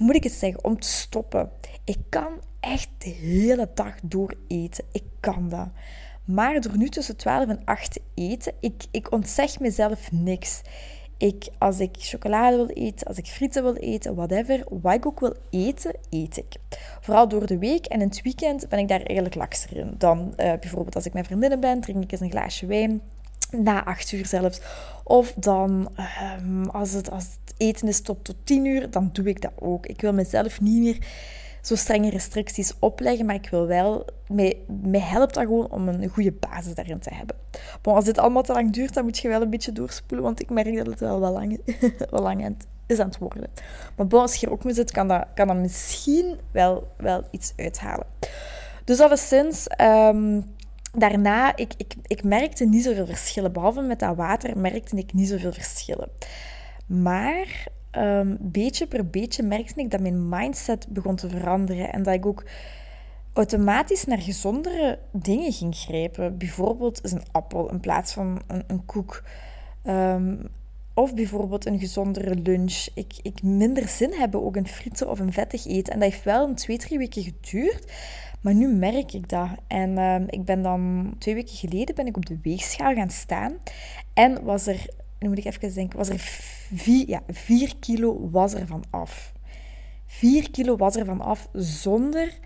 moet 0.00 0.14
ik 0.14 0.24
het 0.24 0.32
zeggen, 0.32 0.64
om 0.64 0.80
te 0.80 0.88
stoppen. 0.88 1.50
Ik 1.84 1.98
kan 2.08 2.32
echt 2.60 2.88
de 2.98 3.08
hele 3.08 3.68
dag 3.74 3.94
door 4.02 4.34
eten. 4.48 4.84
Ik 4.92 5.04
kan 5.20 5.48
dat. 5.48 5.68
Maar 6.24 6.60
door 6.60 6.76
nu 6.76 6.88
tussen 6.88 7.16
12 7.16 7.48
en 7.48 7.60
8 7.64 7.92
te 7.92 8.00
eten, 8.14 8.52
ik, 8.60 8.84
ik 8.90 9.12
ontzeg 9.12 9.60
mezelf 9.60 10.12
niks. 10.12 10.60
Ik, 11.18 11.48
als 11.58 11.80
ik 11.80 11.96
chocolade 11.98 12.56
wil 12.56 12.68
eten, 12.68 13.06
als 13.06 13.16
ik 13.16 13.26
frieten 13.26 13.62
wil 13.62 13.74
eten, 13.74 14.14
whatever, 14.14 14.64
wat 14.68 14.94
ik 14.94 15.06
ook 15.06 15.20
wil 15.20 15.34
eten, 15.50 15.94
eet 16.10 16.36
ik. 16.36 16.54
Vooral 17.00 17.28
door 17.28 17.46
de 17.46 17.58
week 17.58 17.86
en 17.86 18.00
in 18.00 18.08
het 18.08 18.22
weekend 18.22 18.68
ben 18.68 18.78
ik 18.78 18.88
daar 18.88 19.02
eigenlijk 19.02 19.34
lakser 19.34 19.76
in. 19.76 19.94
Dan 19.98 20.18
uh, 20.18 20.34
bijvoorbeeld 20.36 20.94
als 20.94 21.06
ik 21.06 21.12
met 21.12 21.26
vriendinnen 21.26 21.60
ben, 21.60 21.80
drink 21.80 22.02
ik 22.02 22.12
eens 22.12 22.20
een 22.20 22.30
glaasje 22.30 22.66
wijn 22.66 23.00
na 23.50 23.84
acht 23.84 24.12
uur 24.12 24.26
zelfs. 24.26 24.60
Of 25.04 25.32
dan, 25.32 25.88
um, 26.40 26.64
als, 26.64 26.92
het, 26.92 27.10
als 27.10 27.24
het 27.24 27.54
eten 27.56 27.88
is 27.88 28.00
tot, 28.00 28.24
tot 28.24 28.36
tien 28.44 28.64
uur, 28.64 28.90
dan 28.90 29.10
doe 29.12 29.24
ik 29.24 29.40
dat 29.40 29.52
ook. 29.58 29.86
Ik 29.86 30.00
wil 30.00 30.12
mezelf 30.12 30.60
niet 30.60 30.82
meer 30.82 30.98
zo 31.66 31.74
strenge 31.74 32.10
restricties 32.10 32.72
opleggen, 32.78 33.26
maar 33.26 33.34
ik 33.34 33.48
wil 33.50 33.66
wel, 33.66 34.06
mij, 34.28 34.58
helpt 34.92 35.34
dat 35.34 35.44
gewoon 35.44 35.70
om 35.70 35.88
een 35.88 36.08
goede 36.08 36.32
basis 36.32 36.74
daarin 36.74 36.98
te 36.98 37.14
hebben. 37.14 37.36
Maar 37.82 37.94
als 37.94 38.04
dit 38.04 38.18
allemaal 38.18 38.42
te 38.42 38.52
lang 38.52 38.72
duurt, 38.72 38.94
dan 38.94 39.04
moet 39.04 39.18
je 39.18 39.28
wel 39.28 39.42
een 39.42 39.50
beetje 39.50 39.72
doorspoelen, 39.72 40.26
want 40.26 40.42
ik 40.42 40.50
merk 40.50 40.76
dat 40.76 40.86
het 40.86 41.00
wel 41.00 41.20
wel 41.20 41.32
lang, 41.32 41.60
wel 42.10 42.22
lang 42.22 42.56
is 42.86 42.98
aan 42.98 43.06
het 43.06 43.18
worden. 43.18 43.50
Maar 43.96 44.06
bon, 44.06 44.20
als 44.20 44.34
je 44.34 44.46
er 44.46 44.52
ook 44.52 44.64
mee 44.64 44.74
zit, 44.74 44.90
kan 44.90 45.08
dat, 45.08 45.26
kan 45.34 45.46
dat 45.46 45.56
misschien 45.56 46.38
wel, 46.50 46.88
wel 46.96 47.22
iets 47.30 47.52
uithalen. 47.56 48.06
Dus 48.84 49.00
alleszins... 49.00 49.66
Um, 49.80 50.54
daarna, 50.92 51.56
ik, 51.56 51.72
ik, 51.76 51.94
ik 52.06 52.22
merkte 52.22 52.64
niet 52.64 52.84
zoveel 52.84 53.06
verschillen. 53.06 53.52
Behalve 53.52 53.80
met 53.80 53.98
dat 53.98 54.16
water 54.16 54.58
merkte 54.58 54.96
ik 54.96 55.12
niet 55.12 55.28
zoveel 55.28 55.52
verschillen. 55.52 56.08
Maar 56.86 57.66
um, 57.98 58.36
beetje 58.40 58.86
per 58.86 59.06
beetje 59.06 59.42
merkte 59.42 59.80
ik 59.80 59.90
dat 59.90 60.00
mijn 60.00 60.28
mindset 60.28 60.86
begon 60.88 61.16
te 61.16 61.28
veranderen. 61.28 61.92
En 61.92 62.02
dat 62.02 62.14
ik 62.14 62.26
ook 62.26 62.44
automatisch 63.32 64.04
naar 64.04 64.20
gezondere 64.20 64.98
dingen 65.12 65.52
ging 65.52 65.76
grijpen. 65.76 66.38
Bijvoorbeeld 66.38 67.12
een 67.12 67.22
appel 67.32 67.70
in 67.70 67.80
plaats 67.80 68.12
van 68.12 68.42
een, 68.46 68.64
een 68.66 68.84
koek. 68.84 69.22
Um, 69.84 70.48
of 70.94 71.14
bijvoorbeeld 71.14 71.66
een 71.66 71.78
gezondere 71.78 72.34
lunch. 72.34 72.86
Ik, 72.94 73.14
ik 73.22 73.42
minder 73.42 73.88
zin 73.88 74.12
hebben 74.12 74.44
ook 74.44 74.56
in 74.56 74.66
frieten 74.66 75.10
of 75.10 75.18
een 75.18 75.32
vettig 75.32 75.66
eten. 75.66 75.92
En 75.92 76.00
dat 76.00 76.10
heeft 76.10 76.24
wel 76.24 76.48
een 76.48 76.54
twee, 76.54 76.78
drie 76.78 76.98
weken 76.98 77.22
geduurd. 77.22 77.92
Maar 78.40 78.54
nu 78.54 78.68
merk 78.68 79.12
ik 79.12 79.28
dat. 79.28 79.48
En 79.66 79.90
uh, 79.90 80.20
ik 80.26 80.44
ben 80.44 80.62
dan 80.62 81.12
twee 81.18 81.34
weken 81.34 81.56
geleden 81.56 81.94
ben 81.94 82.06
ik 82.06 82.16
op 82.16 82.26
de 82.26 82.38
weegschaal 82.42 82.94
gaan 82.94 83.10
staan. 83.10 83.56
En 84.14 84.44
was 84.44 84.66
er, 84.66 84.86
moet 85.28 85.38
ik 85.38 85.44
even 85.44 85.74
denken, 85.74 85.98
was 85.98 86.08
er 86.08 86.18
vier, 86.74 87.08
ja, 87.08 87.22
vier 87.28 87.76
kilo 87.80 88.30
was 88.30 88.54
er 88.54 88.66
van 88.66 88.84
af. 88.90 89.32
Vier 90.06 90.50
kilo 90.50 90.76
was 90.76 90.96
er 90.96 91.04
van 91.04 91.20
af 91.20 91.48
zonder 91.52 92.38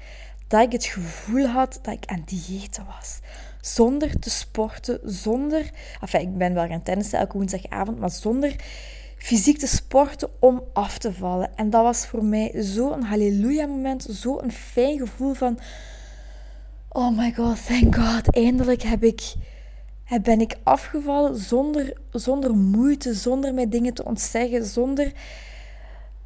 dat 0.48 0.62
ik 0.62 0.72
het 0.72 0.84
gevoel 0.84 1.46
had 1.46 1.78
dat 1.82 1.94
ik 1.94 2.06
aan 2.06 2.22
diëten 2.24 2.84
was. 2.86 3.18
Zonder 3.60 4.18
te 4.18 4.30
sporten, 4.30 5.00
zonder... 5.04 5.70
Enfin, 6.00 6.20
ik 6.20 6.36
ben 6.36 6.54
wel 6.54 6.66
gaan 6.66 6.82
tennissen 6.82 7.18
elke 7.18 7.36
woensdagavond, 7.36 7.98
maar 7.98 8.10
zonder 8.10 8.56
fysiek 9.16 9.58
te 9.58 9.66
sporten 9.66 10.28
om 10.38 10.62
af 10.72 10.98
te 10.98 11.12
vallen. 11.12 11.50
En 11.56 11.70
dat 11.70 11.82
was 11.82 12.06
voor 12.06 12.24
mij 12.24 12.52
zo'n 12.54 13.02
halleluja 13.02 13.66
moment, 13.66 14.06
zo'n 14.10 14.50
fijn 14.50 14.98
gevoel 14.98 15.34
van... 15.34 15.58
Oh 16.88 17.16
my 17.16 17.32
god, 17.32 17.66
thank 17.66 17.96
god, 17.96 18.34
eindelijk 18.34 18.82
heb 18.82 19.02
ik, 19.02 19.34
ben 20.18 20.40
ik 20.40 20.56
afgevallen 20.62 21.36
zonder, 21.36 21.92
zonder 22.10 22.54
moeite, 22.54 23.14
zonder 23.14 23.54
mij 23.54 23.68
dingen 23.68 23.94
te 23.94 24.04
ontzeggen, 24.04 24.64
zonder 24.64 25.12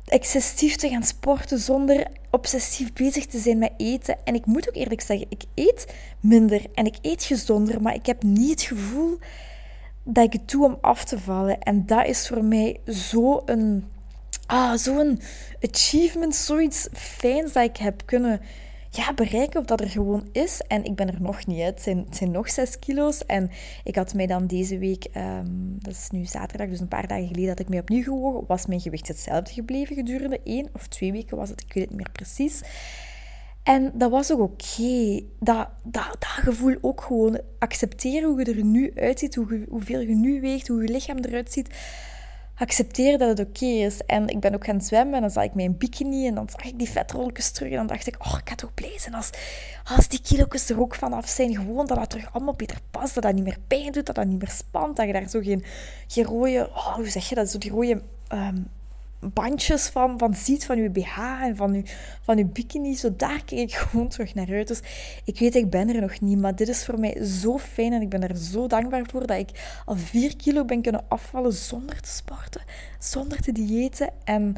excessief 0.05 0.77
te 0.77 0.89
gaan 0.89 1.03
sporten, 1.03 1.59
zonder 1.59 2.07
obsessief 2.31 2.93
bezig 2.93 3.27
te 3.27 3.39
zijn 3.39 3.59
met 3.59 3.73
eten. 3.77 4.17
En 4.25 4.35
ik 4.35 4.47
moet 4.47 4.69
ook 4.69 4.75
eerlijk 4.75 5.01
zeggen, 5.01 5.27
ik 5.29 5.43
eet 5.55 5.95
minder 6.21 6.63
en 6.75 6.87
ik 6.87 6.97
eet 7.03 7.25
gezonder, 7.25 7.83
maar 7.83 7.95
ik 7.95 8.07
heb 8.07 8.23
niet 8.23 8.51
het 8.51 8.63
gevoel 8.63 9.19
dat 10.03 10.25
ik 10.25 10.33
het 10.33 10.51
doe 10.51 10.65
om 10.65 10.79
af 10.81 11.05
te 11.05 11.19
vallen. 11.19 11.59
En 11.61 11.87
dat 11.87 12.07
is 12.07 12.29
voor 12.29 12.45
mij 12.45 12.81
zo 12.87 13.43
een, 13.45 13.85
ah, 14.47 14.77
zo'n 14.77 15.21
achievement, 15.61 16.35
zoiets 16.35 16.89
fijns 16.93 17.53
dat 17.53 17.65
ik 17.65 17.77
heb 17.77 18.03
kunnen 18.05 18.41
ja, 18.97 19.15
bereiken 19.15 19.61
of 19.61 19.67
dat 19.67 19.81
er 19.81 19.89
gewoon 19.89 20.29
is. 20.33 20.61
En 20.61 20.85
ik 20.85 20.95
ben 20.95 21.09
er 21.09 21.21
nog 21.23 21.47
niet. 21.47 21.63
Het 21.63 21.83
zijn, 21.83 22.07
zijn 22.11 22.31
nog 22.31 22.51
zes 22.51 22.79
kilo's. 22.79 23.27
En 23.27 23.51
ik 23.85 23.97
had 23.97 24.15
mij 24.15 24.27
dan 24.27 24.47
deze 24.47 24.79
week, 24.79 25.05
ehm, 25.05 25.47
dat 25.79 25.93
is 25.93 26.09
nu 26.11 26.25
zaterdag, 26.25 26.69
dus 26.69 26.81
een 26.81 26.89
paar 26.89 27.07
dagen 27.07 27.27
geleden 27.27 27.47
dat 27.47 27.59
ik 27.59 27.69
mij 27.69 27.79
opnieuw 27.79 28.03
gewogen, 28.03 28.47
was 28.47 28.67
mijn 28.67 28.81
gewicht 28.81 29.09
hetzelfde 29.09 29.53
gebleven 29.53 29.97
gedurende 29.97 30.41
één 30.45 30.69
of 30.73 30.87
twee 30.87 31.13
weken 31.13 31.37
was 31.37 31.49
het, 31.49 31.61
ik 31.61 31.73
weet 31.73 31.83
het 31.83 31.93
niet 31.93 31.99
meer 31.99 32.13
precies. 32.13 32.63
En 33.63 33.93
dat 33.95 34.11
was 34.11 34.33
ook 34.33 34.41
oké. 34.41 35.21
Dat, 35.41 35.69
dat, 35.83 36.17
dat 36.19 36.25
gevoel 36.25 36.77
ook 36.81 37.01
gewoon 37.01 37.41
accepteren 37.59 38.29
hoe 38.29 38.39
je 38.45 38.53
er 38.55 38.65
nu 38.65 38.93
uitziet, 38.95 39.35
hoe 39.35 39.67
hoeveel 39.69 40.01
je 40.01 40.15
nu 40.15 40.41
weegt, 40.41 40.69
hoe 40.69 40.83
je 40.83 40.93
lichaam 40.93 41.19
eruit 41.19 41.53
ziet 41.53 41.69
accepteren 42.57 43.19
dat 43.19 43.39
het 43.39 43.49
oké 43.49 43.65
is. 43.65 44.01
En 44.07 44.29
ik 44.29 44.41
ben 44.41 44.55
ook 44.55 44.65
gaan 44.65 44.81
zwemmen 44.81 45.15
en 45.15 45.21
dan 45.21 45.31
zag 45.31 45.45
ik 45.45 45.55
mijn 45.55 45.77
bikini 45.79 46.27
en 46.27 46.35
dan 46.35 46.49
zag 46.49 46.65
ik 46.65 46.79
die 46.79 46.91
vetrolletjes 46.91 47.51
terug. 47.51 47.71
En 47.71 47.77
dan 47.77 47.87
dacht 47.87 48.07
ik, 48.07 48.17
oh, 48.19 48.39
ik 48.41 48.49
ga 48.49 48.55
toch 48.55 48.75
blij 48.75 48.99
zijn 48.99 49.15
als, 49.15 49.31
als 49.85 50.09
die 50.09 50.21
kilo's 50.23 50.69
er 50.69 50.81
ook 50.81 50.95
vanaf 50.95 51.29
zijn. 51.29 51.55
Gewoon 51.55 51.87
dat 51.87 51.97
dat 51.97 52.11
terug 52.11 52.33
allemaal 52.33 52.55
beter 52.55 52.79
past, 52.91 53.15
dat 53.15 53.23
dat 53.23 53.35
niet 53.35 53.45
meer 53.45 53.59
pijn 53.67 53.93
doet, 53.93 54.07
dat 54.07 54.15
dat 54.15 54.27
niet 54.27 54.39
meer 54.39 54.51
spant. 54.51 54.97
Dat 54.97 55.07
je 55.07 55.13
daar 55.13 55.29
zo 55.29 55.41
geen, 55.41 55.65
geen 56.07 56.25
rode, 56.25 56.69
oh, 56.71 56.95
hoe 56.95 57.09
zeg 57.09 57.29
je 57.29 57.35
dat, 57.35 57.51
zo 57.51 57.59
die 57.59 57.71
rode 57.71 58.03
ehm, 58.29 58.57
bandjes 59.33 59.87
van, 59.87 60.19
van 60.19 60.35
ziet, 60.35 60.67
van 60.67 60.83
je 60.83 60.91
BH 60.91 61.19
en 61.19 61.57
van 61.57 61.75
je, 61.75 61.83
van 62.23 62.37
je 62.37 62.45
bikini. 62.45 62.95
Zo 62.95 63.15
daar 63.17 63.45
kijk 63.45 63.61
ik 63.61 63.75
gewoon 63.75 64.09
terug 64.09 64.35
naar 64.35 64.51
uit. 64.51 64.69
Dus 64.69 64.81
ik 65.25 65.39
weet, 65.39 65.55
ik 65.55 65.71
ben 65.71 65.95
er 65.95 66.01
nog 66.01 66.21
niet, 66.21 66.39
maar 66.39 66.57
dit 66.57 66.69
is 66.69 66.85
voor 66.85 67.01
mij 67.01 67.25
zo 67.25 67.59
fijn 67.59 67.93
en 67.93 68.03
ik 68.03 68.09
ben 68.09 68.29
er 68.29 68.37
zo 68.37 68.67
dankbaar 68.67 69.05
voor 69.11 69.27
dat 69.27 69.39
ik 69.39 69.81
al 69.85 69.97
vier 69.97 70.37
kilo 70.37 70.65
ben 70.65 70.83
kunnen 70.83 71.05
afvallen 71.09 71.53
zonder 71.53 72.01
te 72.01 72.09
sporten, 72.09 72.63
zonder 72.99 73.41
te 73.41 73.53
diëten. 73.53 74.11
En 74.25 74.57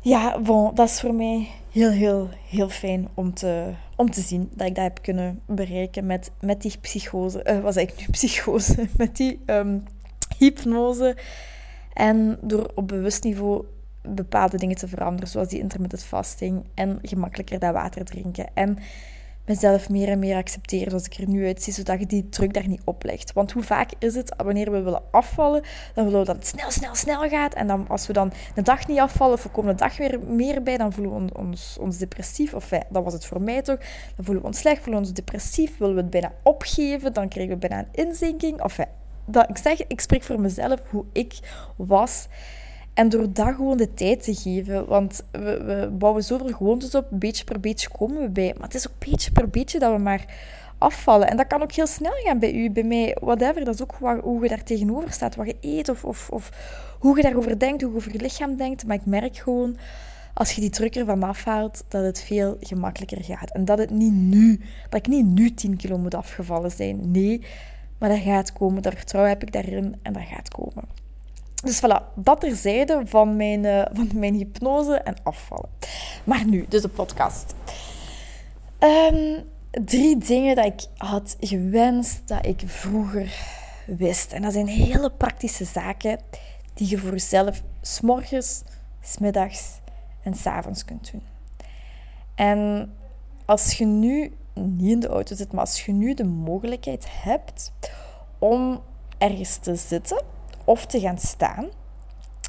ja, 0.00 0.40
bon, 0.40 0.74
dat 0.74 0.88
is 0.88 1.00
voor 1.00 1.14
mij 1.14 1.48
heel, 1.70 1.90
heel, 1.90 2.28
heel 2.48 2.68
fijn 2.68 3.08
om 3.14 3.34
te, 3.34 3.72
om 3.96 4.10
te 4.10 4.20
zien 4.20 4.50
dat 4.54 4.66
ik 4.66 4.74
dat 4.74 4.84
heb 4.84 5.02
kunnen 5.02 5.40
bereiken 5.46 6.06
met, 6.06 6.30
met 6.40 6.62
die 6.62 6.78
psychose. 6.80 7.44
Uh, 7.44 7.60
was 7.60 7.76
eigenlijk 7.76 8.06
nu 8.06 8.12
psychose? 8.18 8.88
Met 8.96 9.16
die 9.16 9.40
um, 9.46 9.84
hypnose 10.38 11.16
en 11.96 12.38
door 12.40 12.70
op 12.74 12.88
bewust 12.88 13.24
niveau 13.24 13.64
bepaalde 14.02 14.56
dingen 14.56 14.76
te 14.76 14.88
veranderen, 14.88 15.28
zoals 15.28 15.48
die 15.48 15.60
intermittent 15.60 16.04
fasting 16.04 16.64
en 16.74 16.98
gemakkelijker 17.02 17.58
dat 17.58 17.72
water 17.72 18.04
drinken. 18.04 18.46
En 18.54 18.78
mezelf 19.46 19.88
meer 19.88 20.08
en 20.08 20.18
meer 20.18 20.36
accepteren 20.36 20.88
zoals 20.88 21.06
ik 21.06 21.14
er 21.14 21.28
nu 21.28 21.46
uitzie, 21.46 21.72
zodat 21.72 21.98
je 21.98 22.06
die 22.06 22.28
druk 22.28 22.54
daar 22.54 22.68
niet 22.68 22.80
oplegt. 22.84 23.32
Want 23.32 23.52
hoe 23.52 23.62
vaak 23.62 23.90
is 23.98 24.14
het, 24.14 24.34
wanneer 24.36 24.70
we 24.70 24.82
willen 24.82 25.02
afvallen, 25.10 25.62
dan 25.94 26.04
willen 26.04 26.20
we 26.20 26.26
dat 26.26 26.36
het 26.36 26.46
snel, 26.46 26.70
snel, 26.70 26.94
snel 26.94 27.28
gaat. 27.28 27.54
En 27.54 27.66
dan, 27.66 27.88
als 27.88 28.06
we 28.06 28.12
dan 28.12 28.32
een 28.54 28.64
dag 28.64 28.86
niet 28.86 28.98
afvallen, 28.98 29.34
of 29.34 29.42
we 29.42 29.48
komen 29.48 29.76
de 29.76 29.82
dag 29.82 29.96
weer 29.96 30.20
meer 30.20 30.62
bij, 30.62 30.76
dan 30.76 30.92
voelen 30.92 31.26
we 31.26 31.38
ons, 31.38 31.76
ons 31.80 31.98
depressief. 31.98 32.54
Of 32.54 32.70
ja, 32.70 32.82
dat 32.90 33.04
was 33.04 33.12
het 33.12 33.26
voor 33.26 33.42
mij 33.42 33.62
toch. 33.62 33.78
Dan 34.16 34.24
voelen 34.24 34.42
we 34.42 34.48
ons 34.48 34.58
slecht, 34.58 34.82
voelen 34.82 35.02
we 35.02 35.08
ons 35.08 35.16
depressief, 35.16 35.78
willen 35.78 35.94
we 35.94 36.00
het 36.00 36.10
bijna 36.10 36.32
opgeven, 36.42 37.12
dan 37.12 37.28
krijgen 37.28 37.52
we 37.52 37.68
bijna 37.68 37.78
een 37.78 38.06
inzinking. 38.06 38.62
Of 38.62 38.76
ja, 38.76 38.86
dat, 39.26 39.48
ik 39.48 39.56
zeg, 39.56 39.86
ik 39.86 40.00
spreek 40.00 40.22
voor 40.22 40.40
mezelf 40.40 40.80
hoe 40.90 41.04
ik 41.12 41.38
was. 41.76 42.28
En 42.94 43.08
door 43.08 43.32
dat 43.32 43.54
gewoon 43.54 43.76
de 43.76 43.94
tijd 43.94 44.22
te 44.22 44.34
geven, 44.34 44.86
want 44.86 45.22
we, 45.30 45.40
we 45.64 45.90
bouwen 45.92 46.22
zoveel 46.22 46.52
gewoontes 46.52 46.94
op, 46.94 47.06
beetje 47.10 47.44
per 47.44 47.60
beetje 47.60 47.88
komen 47.88 48.22
we 48.22 48.28
bij. 48.28 48.54
Maar 48.54 48.66
het 48.66 48.74
is 48.74 48.88
ook 48.88 48.98
beetje 48.98 49.32
per 49.32 49.48
beetje 49.48 49.78
dat 49.78 49.92
we 49.92 49.98
maar 49.98 50.24
afvallen. 50.78 51.28
En 51.28 51.36
dat 51.36 51.46
kan 51.46 51.62
ook 51.62 51.72
heel 51.72 51.86
snel 51.86 52.12
gaan 52.24 52.38
bij 52.38 52.52
u, 52.52 52.70
bij 52.70 52.82
mij, 52.82 53.16
whatever. 53.20 53.64
Dat 53.64 53.74
is 53.74 53.82
ook 53.82 54.20
hoe 54.22 54.42
je 54.42 54.48
daar 54.48 54.62
tegenover 54.62 55.12
staat, 55.12 55.36
wat 55.36 55.46
je 55.46 55.56
eet 55.60 55.88
of, 55.88 56.04
of, 56.04 56.30
of 56.30 56.50
hoe 56.98 57.16
je 57.16 57.22
daarover 57.22 57.58
denkt, 57.58 57.82
hoe 57.82 57.90
je 57.90 57.96
over 57.96 58.12
je 58.12 58.20
lichaam 58.20 58.56
denkt. 58.56 58.86
Maar 58.86 58.96
ik 58.96 59.06
merk 59.06 59.36
gewoon, 59.36 59.76
als 60.34 60.52
je 60.52 60.60
die 60.60 60.70
druk 60.70 60.96
ervan 60.96 61.22
afhaalt, 61.22 61.84
dat 61.88 62.04
het 62.04 62.22
veel 62.22 62.56
gemakkelijker 62.60 63.24
gaat. 63.24 63.50
En 63.50 63.64
dat 63.64 63.78
het 63.78 63.90
niet 63.90 64.12
nu, 64.12 64.60
dat 64.88 64.98
ik 64.98 65.06
niet 65.06 65.26
nu 65.26 65.54
10 65.54 65.76
kilo 65.76 65.98
moet 65.98 66.14
afgevallen 66.14 66.70
zijn. 66.70 67.10
Nee, 67.10 67.42
maar 67.98 68.08
dat 68.08 68.18
gaat 68.18 68.52
komen. 68.52 68.82
Daar 68.82 68.96
vertrouwen 68.96 69.32
heb 69.32 69.42
ik 69.42 69.52
daarin 69.52 69.96
en 70.02 70.12
dat 70.12 70.22
gaat 70.22 70.48
komen. 70.48 70.84
Dus 71.64 71.80
voilà, 71.80 72.14
dat 72.14 72.40
terzijde 72.40 73.02
van 73.04 73.36
mijn, 73.36 73.64
uh, 73.64 73.82
van 73.92 74.10
mijn 74.14 74.34
hypnose 74.34 74.94
en 74.94 75.14
afvallen. 75.22 75.68
Maar 76.24 76.46
nu, 76.46 76.66
dus 76.68 76.82
de 76.82 76.88
podcast. 76.88 77.54
Um, 78.78 79.44
drie 79.70 80.18
dingen 80.18 80.56
dat 80.56 80.64
ik 80.64 80.86
had 80.96 81.36
gewenst 81.40 82.28
dat 82.28 82.46
ik 82.46 82.62
vroeger 82.66 83.32
wist. 83.86 84.32
En 84.32 84.42
dat 84.42 84.52
zijn 84.52 84.66
hele 84.66 85.10
praktische 85.10 85.64
zaken 85.64 86.20
die 86.74 86.88
je 86.88 86.98
voor 86.98 87.10
jezelf 87.10 87.62
s'morgens, 87.80 88.62
s'middags 89.00 89.80
en 90.22 90.34
s'avonds 90.34 90.84
kunt 90.84 91.12
doen. 91.12 91.22
En 92.34 92.92
als 93.44 93.72
je 93.72 93.84
nu 93.84 94.32
niet 94.60 94.90
in 94.90 95.00
de 95.00 95.08
auto 95.08 95.34
zit, 95.34 95.52
maar 95.52 95.60
als 95.60 95.84
je 95.84 95.92
nu 95.92 96.14
de 96.14 96.24
mogelijkheid 96.24 97.06
hebt 97.10 97.72
om 98.38 98.82
ergens 99.18 99.56
te 99.56 99.76
zitten 99.76 100.22
of 100.64 100.86
te 100.86 101.00
gaan 101.00 101.18
staan 101.18 101.68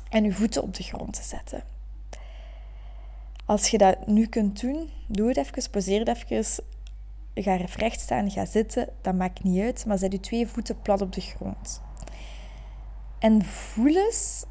en 0.10 0.24
je 0.24 0.32
voeten 0.32 0.64
op 0.64 0.74
de 0.74 0.84
grond 0.84 1.14
te 1.14 1.24
zetten. 1.24 1.64
Als 3.46 3.68
je 3.68 3.78
dat 3.78 4.08
nu 4.08 4.28
kunt 4.28 4.62
doen, 4.62 4.90
doe 5.08 5.28
het 5.28 5.38
even, 5.38 5.70
poseer 5.72 6.00
het 6.00 6.08
even, 6.08 6.64
ga 7.34 7.56
recht 7.56 8.00
staan, 8.00 8.32
ga 8.32 8.46
zitten, 8.46 8.90
dat 9.02 9.16
maakt 9.16 9.44
niet 9.44 9.62
uit, 9.62 9.86
maar 9.86 9.98
zet 9.98 10.12
je 10.12 10.20
twee 10.20 10.48
voeten 10.48 10.82
plat 10.82 11.02
op 11.02 11.14
de 11.14 11.22
grond. 11.22 11.82
En 13.20 13.46
voel 13.46 13.96
eens 13.96 14.46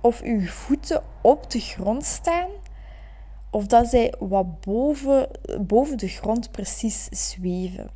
of 0.00 0.24
je 0.24 0.46
voeten 0.46 1.02
op 1.20 1.50
de 1.50 1.60
grond 1.60 2.04
staan 2.04 2.48
of 3.50 3.66
dat 3.66 3.88
zij 3.88 4.14
wat 4.18 4.60
boven, 4.60 5.28
boven 5.60 5.98
de 5.98 6.08
grond 6.08 6.50
precies 6.50 7.04
zweven. 7.10 7.90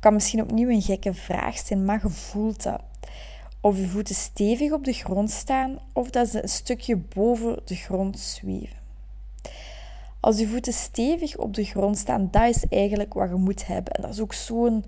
Kan 0.00 0.12
misschien 0.12 0.42
opnieuw 0.42 0.68
een 0.68 0.82
gekke 0.82 1.14
vraag 1.14 1.58
zijn, 1.58 1.84
maar 1.84 2.00
je 2.02 2.08
voelt 2.08 2.62
dat. 2.62 2.82
Of 3.60 3.78
je 3.78 3.86
voeten 3.86 4.14
stevig 4.14 4.72
op 4.72 4.84
de 4.84 4.92
grond 4.92 5.30
staan 5.30 5.78
of 5.92 6.10
dat 6.10 6.28
ze 6.28 6.42
een 6.42 6.48
stukje 6.48 6.96
boven 6.96 7.60
de 7.64 7.74
grond 7.74 8.18
zweven. 8.18 8.80
Als 10.20 10.38
je 10.38 10.48
voeten 10.48 10.72
stevig 10.72 11.36
op 11.36 11.54
de 11.54 11.64
grond 11.64 11.98
staan, 11.98 12.28
dat 12.30 12.48
is 12.48 12.64
eigenlijk 12.68 13.14
wat 13.14 13.28
je 13.28 13.34
moet 13.34 13.66
hebben. 13.66 13.92
En 13.92 14.02
dat 14.02 14.10
is 14.10 14.20
ook 14.20 14.34
zo'n 14.34 14.84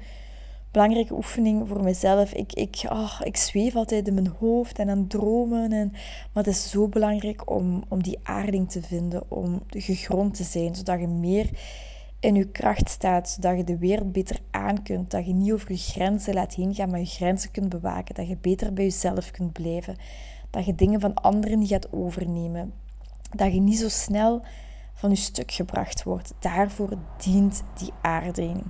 belangrijke 0.74 1.14
oefening 1.14 1.68
voor 1.68 1.82
mezelf. 1.82 2.32
Ik, 2.32 2.52
ik, 2.52 2.84
oh, 2.88 3.20
ik 3.22 3.36
zweef 3.36 3.76
altijd 3.76 4.08
in 4.08 4.14
mijn 4.14 4.34
hoofd 4.38 4.78
en 4.78 4.90
aan 4.90 5.06
dromen. 5.06 5.72
En, 5.72 5.90
maar 6.32 6.44
het 6.44 6.46
is 6.46 6.70
zo 6.70 6.88
belangrijk 6.88 7.50
om, 7.50 7.84
om 7.88 8.02
die 8.02 8.18
aarding 8.22 8.70
te 8.70 8.82
vinden, 8.82 9.30
om 9.30 9.62
gegrond 9.68 10.34
te 10.34 10.44
zijn, 10.44 10.74
zodat 10.74 11.00
je 11.00 11.06
meer 11.06 11.50
in 12.20 12.34
je 12.34 12.50
kracht 12.50 12.88
staat, 12.88 13.28
zodat 13.28 13.56
je 13.56 13.64
de 13.64 13.78
wereld 13.78 14.12
beter 14.12 14.38
aan 14.50 14.82
kunt, 14.82 15.10
dat 15.10 15.26
je 15.26 15.32
niet 15.32 15.52
over 15.52 15.70
je 15.72 15.78
grenzen 15.78 16.34
laat 16.34 16.54
heen 16.54 16.74
gaan, 16.74 16.90
maar 16.90 16.98
je 16.98 17.06
grenzen 17.06 17.50
kunt 17.50 17.68
bewaken, 17.68 18.14
dat 18.14 18.28
je 18.28 18.36
beter 18.40 18.72
bij 18.72 18.84
jezelf 18.84 19.30
kunt 19.30 19.52
blijven, 19.52 19.96
dat 20.50 20.64
je 20.64 20.74
dingen 20.74 21.00
van 21.00 21.14
anderen 21.14 21.58
niet 21.58 21.68
gaat 21.68 21.92
overnemen, 21.92 22.72
dat 23.36 23.52
je 23.52 23.60
niet 23.60 23.78
zo 23.78 23.88
snel 23.88 24.42
van 24.94 25.10
je 25.10 25.16
stuk 25.16 25.50
gebracht 25.50 26.02
wordt. 26.02 26.34
Daarvoor 26.38 26.98
dient 27.18 27.62
die 27.78 27.92
aarding. 28.02 28.62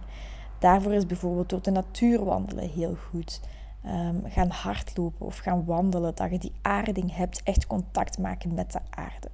Daarvoor 0.65 0.93
is 0.93 1.07
bijvoorbeeld 1.07 1.49
door 1.49 1.63
de 1.63 1.71
natuur 1.71 2.25
wandelen 2.25 2.69
heel 2.69 2.97
goed. 3.11 3.41
Um, 3.87 4.23
gaan 4.27 4.49
hardlopen 4.49 5.27
of 5.27 5.37
gaan 5.37 5.65
wandelen, 5.65 6.15
dat 6.15 6.31
je 6.31 6.39
die 6.39 6.53
aarding 6.63 7.17
hebt, 7.17 7.43
echt 7.43 7.67
contact 7.67 8.19
maken 8.19 8.55
met 8.55 8.73
de 8.73 8.79
aarde. 8.91 9.29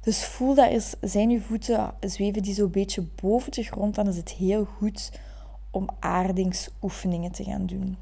Dus 0.00 0.24
voel 0.24 0.54
dat 0.54 0.70
is, 0.70 0.94
zijn 1.00 1.30
je 1.30 1.40
voeten, 1.40 1.94
zweven 2.00 2.42
die 2.42 2.54
zo'n 2.54 2.70
beetje 2.70 3.06
boven 3.22 3.52
de 3.52 3.62
grond, 3.62 3.94
dan 3.94 4.08
is 4.08 4.16
het 4.16 4.30
heel 4.30 4.64
goed 4.64 5.12
om 5.70 5.88
aardingsoefeningen 5.98 7.32
te 7.32 7.44
gaan 7.44 7.66
doen. 7.66 7.96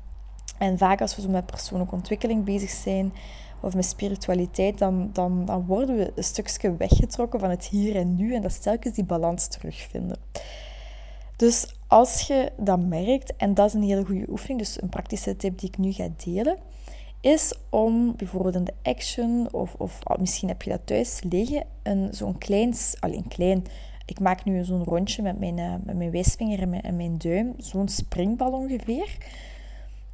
En 0.59 0.79
vaak 0.79 1.01
als 1.01 1.17
we 1.17 1.23
zo 1.23 1.29
met 1.29 1.47
persoonlijke 1.47 1.95
ontwikkeling 1.95 2.45
bezig 2.45 2.71
zijn, 2.71 3.13
of 3.61 3.75
met 3.75 3.85
spiritualiteit, 3.85 4.79
dan, 4.79 5.11
dan, 5.13 5.45
dan 5.45 5.67
worden 5.67 5.97
we 5.97 6.13
een 6.15 6.25
stukje 6.25 6.77
weggetrokken 6.77 7.41
van 7.41 7.51
het 7.51 7.67
hier 7.67 7.97
en 7.97 8.17
nu 8.17 8.35
en 8.35 8.43
dat 8.43 8.63
telkens 8.63 8.95
die 8.95 9.05
balans 9.05 9.47
terugvinden. 9.47 10.19
Dus 11.43 11.67
als 11.87 12.27
je 12.27 12.53
dat 12.57 12.81
merkt, 12.81 13.37
en 13.37 13.55
dat 13.55 13.67
is 13.67 13.75
een 13.75 13.83
hele 13.83 14.05
goede 14.05 14.31
oefening, 14.31 14.59
dus 14.59 14.83
een 14.83 14.89
praktische 14.89 15.37
tip 15.37 15.59
die 15.59 15.69
ik 15.69 15.79
nu 15.79 15.93
ga 15.93 16.09
delen, 16.25 16.57
is 17.21 17.55
om 17.71 18.17
bijvoorbeeld 18.17 18.55
in 18.55 18.65
de 18.65 18.75
action, 18.83 19.49
of, 19.53 19.75
of 19.79 19.99
misschien 20.19 20.49
heb 20.49 20.63
je 20.63 20.71
dat 20.71 20.81
thuis 20.85 21.23
liggen, 21.29 21.65
een, 21.83 22.09
zo'n 22.15 22.39
klein, 22.39 22.75
alleen 23.01 23.29
klein, 23.29 23.65
ik 24.07 24.21
maak 24.21 24.45
nu 24.45 24.65
zo'n 24.65 24.85
rondje 24.85 25.23
met 25.23 25.39
mijn, 25.39 25.59
uh, 25.59 25.75
met 25.85 25.97
mijn 25.97 26.11
wijsvinger 26.11 26.61
en 26.61 26.69
mijn, 26.69 26.83
en 26.83 26.97
mijn 26.97 27.19
duim, 27.19 27.55
zo'n 27.57 27.89
springbal 27.89 28.53
ongeveer. 28.53 29.17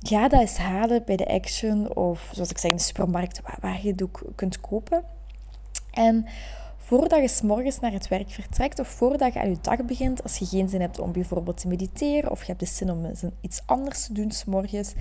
Ga 0.00 0.28
dat 0.28 0.40
eens 0.40 0.56
halen 0.56 1.02
bij 1.04 1.16
de 1.16 1.28
Action 1.28 1.96
of 1.96 2.30
zoals 2.32 2.50
ik 2.50 2.58
zeg 2.58 2.70
in 2.70 2.76
de 2.76 2.82
supermarkt, 2.82 3.40
waar, 3.42 3.58
waar 3.60 3.82
je 3.82 3.90
het 3.90 4.02
ook 4.02 4.22
kunt 4.34 4.60
kopen. 4.60 5.02
En 5.90 6.26
voordat 6.88 7.20
je 7.20 7.28
s 7.28 7.42
morgens 7.42 7.80
naar 7.80 7.92
het 7.92 8.08
werk 8.08 8.30
vertrekt 8.30 8.78
of 8.78 8.88
voordat 8.88 9.32
je 9.32 9.40
aan 9.40 9.50
je 9.50 9.58
dag 9.60 9.84
begint, 9.84 10.22
als 10.22 10.38
je 10.38 10.46
geen 10.46 10.68
zin 10.68 10.80
hebt 10.80 10.98
om 10.98 11.12
bijvoorbeeld 11.12 11.56
te 11.60 11.68
mediteren 11.68 12.30
of 12.30 12.40
je 12.40 12.46
hebt 12.46 12.60
de 12.60 12.66
zin 12.66 12.90
om 12.90 13.12
iets 13.40 13.62
anders 13.66 14.06
te 14.06 14.12
doen 14.12 14.30
s 14.30 14.44
morgens, 14.44 14.92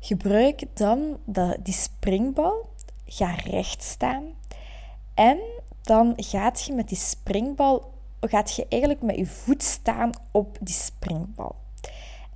gebruik 0.00 0.64
dan 0.74 1.18
die 1.62 1.74
springbal. 1.74 2.68
Ga 3.06 3.34
recht 3.34 3.82
staan. 3.82 4.24
En 5.14 5.38
dan 5.82 6.12
gaat 6.16 6.62
je 6.62 6.72
met 6.72 6.88
die 6.88 6.98
springbal, 6.98 7.92
gaat 8.20 8.54
je 8.54 8.66
eigenlijk 8.68 9.02
met 9.02 9.16
je 9.16 9.26
voet 9.26 9.62
staan 9.62 10.10
op 10.30 10.58
die 10.60 10.74
springbal. 10.74 11.54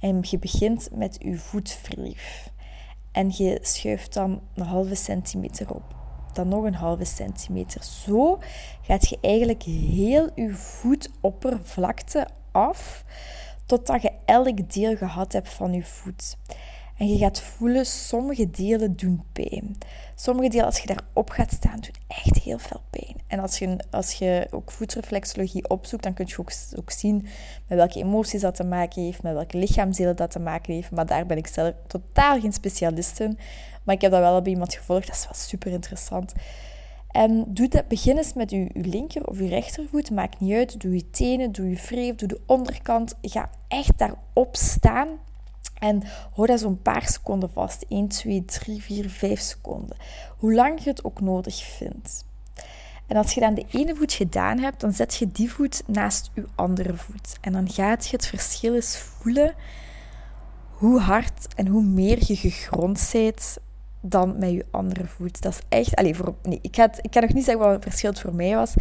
En 0.01 0.19
je 0.21 0.39
begint 0.39 0.89
met 0.93 1.17
je 1.19 1.37
voetvlief. 1.37 2.51
En 3.13 3.31
je 3.37 3.59
schuift 3.63 4.13
dan 4.13 4.41
een 4.55 4.67
halve 4.67 4.95
centimeter 4.95 5.75
op. 5.75 6.00
Dan 6.33 6.49
nog 6.49 6.65
een 6.65 6.75
halve 6.75 7.05
centimeter. 7.05 7.83
Zo 7.85 8.39
gaat 8.83 9.09
je 9.09 9.19
eigenlijk 9.21 9.63
heel 9.63 10.31
je 10.35 10.55
voetoppervlakte 10.55 12.27
af, 12.53 13.05
totdat 13.67 14.03
je 14.03 14.13
elk 14.25 14.73
deel 14.73 14.97
gehad 14.97 15.33
hebt 15.33 15.49
van 15.49 15.73
je 15.73 15.85
voet. 15.85 16.37
En 17.01 17.09
je 17.09 17.19
gaat 17.19 17.41
voelen, 17.41 17.87
sommige 17.87 18.51
delen 18.51 18.97
doen 18.97 19.23
pijn. 19.33 19.79
Sommige 20.15 20.49
delen, 20.49 20.67
als 20.67 20.79
je 20.79 20.87
daarop 20.87 21.31
gaat 21.31 21.53
staan, 21.53 21.81
doen 21.81 21.95
echt 22.09 22.39
heel 22.39 22.59
veel 22.59 22.81
pijn. 22.91 23.17
En 23.27 23.39
als 23.39 23.59
je, 23.59 23.77
als 23.91 24.13
je 24.13 24.47
ook 24.51 24.71
voetreflexologie 24.71 25.69
opzoekt, 25.69 26.03
dan 26.03 26.15
kun 26.15 26.27
je 26.29 26.39
ook, 26.39 26.53
ook 26.79 26.91
zien 26.91 27.27
met 27.67 27.79
welke 27.79 27.99
emoties 27.99 28.41
dat 28.41 28.55
te 28.55 28.65
maken 28.65 29.03
heeft, 29.03 29.23
met 29.23 29.33
welke 29.33 29.59
lichaamsdelen 29.59 30.17
dat 30.17 30.31
te 30.31 30.39
maken 30.39 30.75
heeft. 30.75 30.91
Maar 30.91 31.07
daar 31.07 31.27
ben 31.27 31.37
ik 31.37 31.47
zelf 31.47 31.73
totaal 31.87 32.41
geen 32.41 32.53
specialist 32.53 33.21
in. 33.21 33.39
Maar 33.85 33.95
ik 33.95 34.01
heb 34.01 34.11
dat 34.11 34.21
wel 34.21 34.43
bij 34.43 34.53
iemand 34.53 34.75
gevolgd, 34.75 35.07
dat 35.07 35.17
is 35.17 35.25
wel 35.25 35.35
super 35.35 35.73
interessant. 35.73 36.33
En 37.11 37.45
doe 37.49 37.69
dat, 37.69 37.89
begin 37.89 38.17
eens 38.17 38.33
met 38.33 38.51
je, 38.51 38.71
linker 38.73 39.27
of 39.27 39.39
je 39.39 39.49
rechtervoet, 39.49 40.11
maakt 40.11 40.41
niet 40.41 40.55
uit. 40.55 40.81
Doe 40.81 40.95
je 40.95 41.11
tenen, 41.11 41.53
doe 41.53 41.71
je 41.71 41.77
vreef, 41.77 42.15
doe 42.15 42.29
de 42.29 42.41
onderkant. 42.47 43.15
Ga 43.23 43.51
echt 43.69 43.99
daarop 43.99 44.57
staan 44.57 45.09
en 45.81 46.03
hou 46.35 46.47
dat 46.47 46.61
zo'n 46.61 46.83
paar 46.83 47.09
seconden 47.09 47.51
vast. 47.51 47.85
1, 47.89 48.09
2, 48.09 48.45
3, 48.45 48.83
4, 48.83 49.11
5 49.11 49.41
seconden. 49.41 49.97
Hoe 50.39 50.55
lang 50.55 50.83
je 50.83 50.91
het 50.91 51.05
ook 51.05 51.21
nodig 51.21 51.65
vindt. 51.65 52.25
En 53.07 53.17
als 53.17 53.33
je 53.33 53.41
dan 53.41 53.55
de 53.55 53.67
ene 53.71 53.95
voet 53.95 54.13
gedaan 54.13 54.59
hebt, 54.59 54.81
dan 54.81 54.93
zet 54.93 55.15
je 55.15 55.33
die 55.33 55.53
voet 55.53 55.83
naast 55.87 56.31
je 56.35 56.45
andere 56.55 56.97
voet. 56.97 57.39
En 57.41 57.53
dan 57.53 57.71
gaat 57.71 58.07
je 58.07 58.17
het 58.17 58.27
verschil 58.27 58.75
eens 58.75 58.97
voelen 58.97 59.55
hoe 60.71 61.01
hard 61.01 61.55
en 61.55 61.67
hoe 61.67 61.83
meer 61.83 62.19
je 62.27 62.37
gegrond 62.37 63.09
bent 63.13 63.59
dan 64.01 64.39
met 64.39 64.51
je 64.51 64.67
andere 64.71 65.07
voet. 65.07 65.43
Dat 65.43 65.53
is 65.53 65.61
echt... 65.69 65.97
Allez, 65.97 66.17
voor, 66.17 66.35
nee, 66.43 66.59
ik, 66.63 66.77
ga 66.77 66.91
ik 67.01 67.11
kan 67.11 67.23
nog 67.23 67.33
niet 67.33 67.45
zeggen 67.45 67.65
wat 67.65 67.73
het 67.73 67.83
verschil 67.83 68.15
voor 68.15 68.35
mij 68.35 68.55
was, 68.55 68.75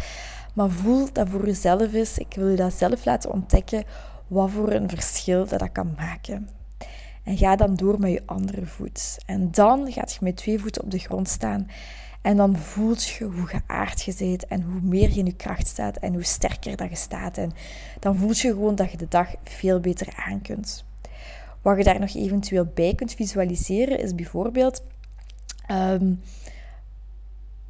maar 0.54 0.70
voel 0.70 1.12
dat 1.12 1.28
voor 1.28 1.46
jezelf 1.46 1.92
is. 1.92 2.18
Ik 2.18 2.34
wil 2.34 2.48
je 2.48 2.56
dat 2.56 2.72
zelf 2.72 3.04
laten 3.04 3.32
ontdekken, 3.32 3.84
wat 4.26 4.50
voor 4.50 4.72
een 4.72 4.88
verschil 4.88 5.46
dat 5.46 5.58
dat 5.58 5.72
kan 5.72 5.94
maken. 5.96 6.59
En 7.22 7.36
ga 7.36 7.56
dan 7.56 7.74
door 7.74 7.98
met 7.98 8.10
je 8.10 8.22
andere 8.26 8.66
voet. 8.66 9.18
En 9.26 9.50
dan 9.50 9.92
gaat 9.92 10.12
je 10.12 10.18
met 10.22 10.36
twee 10.36 10.58
voeten 10.58 10.82
op 10.82 10.90
de 10.90 10.98
grond 10.98 11.28
staan. 11.28 11.66
En 12.22 12.36
dan 12.36 12.56
voelt 12.56 13.06
je 13.06 13.24
hoe 13.24 13.46
geaard 13.46 14.02
je 14.02 14.14
bent 14.18 14.46
en 14.46 14.62
hoe 14.62 14.80
meer 14.82 15.08
je 15.08 15.18
in 15.18 15.26
je 15.26 15.36
kracht 15.36 15.66
staat 15.66 15.96
en 15.96 16.12
hoe 16.12 16.24
sterker 16.24 16.76
dat 16.76 16.88
je 16.88 16.96
staat. 16.96 17.38
En 17.38 17.52
dan 18.00 18.16
voelt 18.16 18.38
je 18.38 18.48
gewoon 18.48 18.74
dat 18.74 18.90
je 18.90 18.96
de 18.96 19.08
dag 19.08 19.34
veel 19.44 19.80
beter 19.80 20.08
aan 20.26 20.42
kunt. 20.42 20.84
Wat 21.62 21.76
je 21.76 21.84
daar 21.84 22.00
nog 22.00 22.14
eventueel 22.14 22.70
bij 22.74 22.94
kunt 22.94 23.14
visualiseren 23.14 23.98
is 23.98 24.14
bijvoorbeeld 24.14 24.82
ehm, 25.66 26.14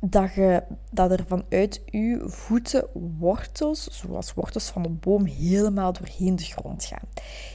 dat, 0.00 0.34
je, 0.34 0.62
dat 0.90 1.10
er 1.10 1.24
vanuit 1.26 1.82
je 1.84 2.22
voeten 2.26 2.86
wortels, 3.18 3.84
zoals 3.84 4.34
wortels 4.34 4.70
van 4.70 4.84
een 4.84 4.98
boom, 5.00 5.24
helemaal 5.24 5.92
doorheen 5.92 6.36
de 6.36 6.44
grond 6.44 6.84
gaan. 6.84 7.08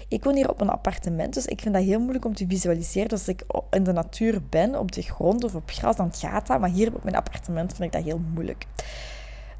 Ik 0.07 0.23
woon 0.23 0.35
hier 0.35 0.49
op 0.49 0.61
een 0.61 0.69
appartement, 0.69 1.33
dus 1.33 1.45
ik 1.45 1.61
vind 1.61 1.73
dat 1.73 1.83
heel 1.83 1.99
moeilijk 1.99 2.25
om 2.25 2.35
te 2.35 2.45
visualiseren. 2.47 3.09
Dus 3.09 3.19
als 3.19 3.27
ik 3.27 3.43
in 3.69 3.83
de 3.83 3.91
natuur 3.91 4.41
ben, 4.49 4.79
op 4.79 4.91
de 4.91 5.01
grond 5.01 5.43
of 5.43 5.55
op 5.55 5.69
gras, 5.69 5.95
dan 5.95 6.13
gaat 6.13 6.47
dat. 6.47 6.59
Maar 6.59 6.69
hier 6.69 6.95
op 6.95 7.03
mijn 7.03 7.15
appartement 7.15 7.73
vind 7.73 7.83
ik 7.83 7.91
dat 7.91 8.03
heel 8.03 8.21
moeilijk. 8.33 8.65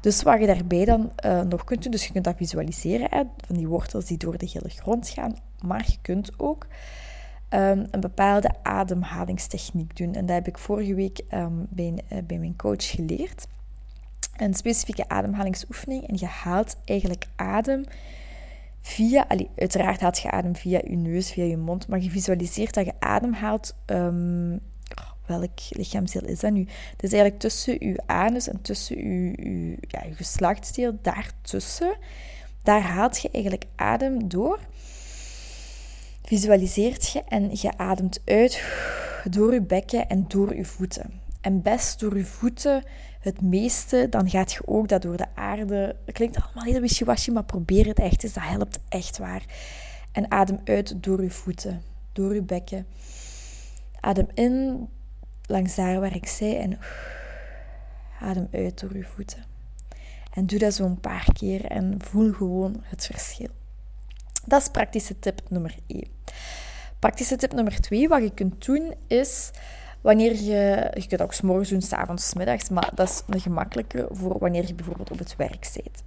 Dus 0.00 0.22
wat 0.22 0.40
je 0.40 0.46
daarbij 0.46 0.84
dan 0.84 1.12
uh, 1.24 1.40
nog 1.40 1.64
kunt 1.64 1.82
doen, 1.82 1.92
dus 1.92 2.06
je 2.06 2.12
kunt 2.12 2.24
dat 2.24 2.36
visualiseren, 2.36 3.30
van 3.46 3.56
die 3.56 3.68
wortels 3.68 4.04
die 4.04 4.18
door 4.18 4.38
de 4.38 4.50
hele 4.52 4.68
grond 4.68 5.08
gaan. 5.08 5.36
Maar 5.64 5.84
je 5.86 5.96
kunt 6.02 6.30
ook 6.36 6.66
um, 7.50 7.86
een 7.90 8.00
bepaalde 8.00 8.50
ademhalingstechniek 8.62 9.96
doen. 9.96 10.14
En 10.14 10.26
dat 10.26 10.34
heb 10.34 10.48
ik 10.48 10.58
vorige 10.58 10.94
week 10.94 11.20
bij, 11.68 11.94
uh, 12.12 12.18
bij 12.26 12.38
mijn 12.38 12.56
coach 12.56 12.90
geleerd. 12.90 13.46
Een 14.36 14.54
specifieke 14.54 15.08
ademhalingsoefening. 15.08 16.08
En 16.08 16.16
je 16.18 16.26
haalt 16.26 16.76
eigenlijk 16.84 17.26
adem 17.36 17.84
via, 18.80 19.26
uiteraard 19.56 20.00
haalt 20.00 20.18
je 20.18 20.30
adem 20.30 20.56
via 20.56 20.80
je 20.84 20.96
neus, 20.96 21.32
via 21.32 21.44
je 21.44 21.56
mond, 21.56 21.88
maar 21.88 22.00
je 22.00 22.10
visualiseert 22.10 22.74
dat 22.74 22.84
je 22.84 22.92
adem 22.98 23.32
haalt. 23.32 23.74
Um, 23.86 24.60
welk 25.26 25.58
lichaamsdeel 25.68 26.24
is 26.24 26.40
dat 26.40 26.52
nu? 26.52 26.60
Het 26.90 27.02
is 27.02 27.12
eigenlijk 27.12 27.40
tussen 27.40 27.88
je 27.88 28.02
anus 28.06 28.48
en 28.48 28.62
tussen 28.62 28.96
je, 28.96 29.76
ja, 29.80 30.04
je 30.04 30.14
geslachtsdeel, 30.14 30.98
daartussen. 31.02 31.96
Daar 32.62 32.80
haalt 32.80 33.22
je 33.22 33.30
eigenlijk 33.32 33.64
adem 33.76 34.28
door. 34.28 34.58
Visualiseert 36.26 37.08
je 37.08 37.22
en 37.28 37.50
je 37.52 37.78
ademt 37.78 38.20
uit 38.24 38.64
door 39.30 39.52
je 39.52 39.62
bekken 39.62 40.08
en 40.08 40.24
door 40.28 40.56
je 40.56 40.64
voeten. 40.64 41.20
En 41.40 41.62
best 41.62 42.00
door 42.00 42.16
je 42.16 42.24
voeten 42.24 42.82
het 43.20 43.40
meeste, 43.40 44.06
dan 44.10 44.30
gaat 44.30 44.52
je 44.52 44.60
ook 44.64 44.88
dat 44.88 45.02
door 45.02 45.16
de 45.16 45.26
aarde. 45.34 45.96
Het 46.04 46.14
klinkt 46.14 46.42
allemaal 46.42 46.64
heel 46.64 46.80
wishy-washy, 46.80 47.30
maar 47.30 47.44
probeer 47.44 47.86
het 47.86 47.98
echt 47.98 48.22
eens. 48.22 48.32
Dat 48.32 48.42
helpt 48.44 48.78
echt 48.88 49.18
waar. 49.18 49.44
En 50.12 50.30
adem 50.30 50.60
uit 50.64 51.02
door 51.02 51.22
je 51.22 51.30
voeten, 51.30 51.82
door 52.12 52.34
je 52.34 52.42
bekken. 52.42 52.86
Adem 54.00 54.26
in 54.34 54.88
langs 55.42 55.74
daar 55.74 56.00
waar 56.00 56.14
ik 56.14 56.26
zei 56.26 56.54
en 56.56 56.78
adem 58.20 58.48
uit 58.52 58.80
door 58.80 58.96
je 58.96 59.04
voeten. 59.04 59.44
En 60.32 60.46
doe 60.46 60.58
dat 60.58 60.74
zo 60.74 60.84
een 60.84 61.00
paar 61.00 61.28
keer 61.32 61.64
en 61.64 61.94
voel 61.98 62.32
gewoon 62.32 62.76
het 62.82 63.06
verschil. 63.06 63.48
Dat 64.46 64.60
is 64.60 64.68
praktische 64.68 65.18
tip 65.18 65.40
nummer 65.48 65.74
1. 65.86 66.04
Praktische 66.98 67.36
tip 67.36 67.52
nummer 67.52 67.80
2, 67.80 68.08
wat 68.08 68.22
je 68.22 68.30
kunt 68.34 68.64
doen, 68.64 68.94
is 69.06 69.50
wanneer 70.00 70.34
je... 70.34 70.90
Je 70.94 71.06
kunt 71.06 71.22
ook 71.22 71.32
s 71.32 71.40
morgens 71.40 71.68
doen, 71.68 71.82
s 71.82 71.92
avonds, 71.92 72.34
middags, 72.34 72.68
maar 72.68 72.90
dat 72.94 73.08
is 73.08 73.22
een 73.28 73.40
gemakkelijke 73.40 74.08
voor 74.10 74.38
wanneer 74.38 74.66
je 74.66 74.74
bijvoorbeeld 74.74 75.10
op 75.10 75.18
het 75.18 75.36
werk 75.36 75.64
zit. 75.64 76.02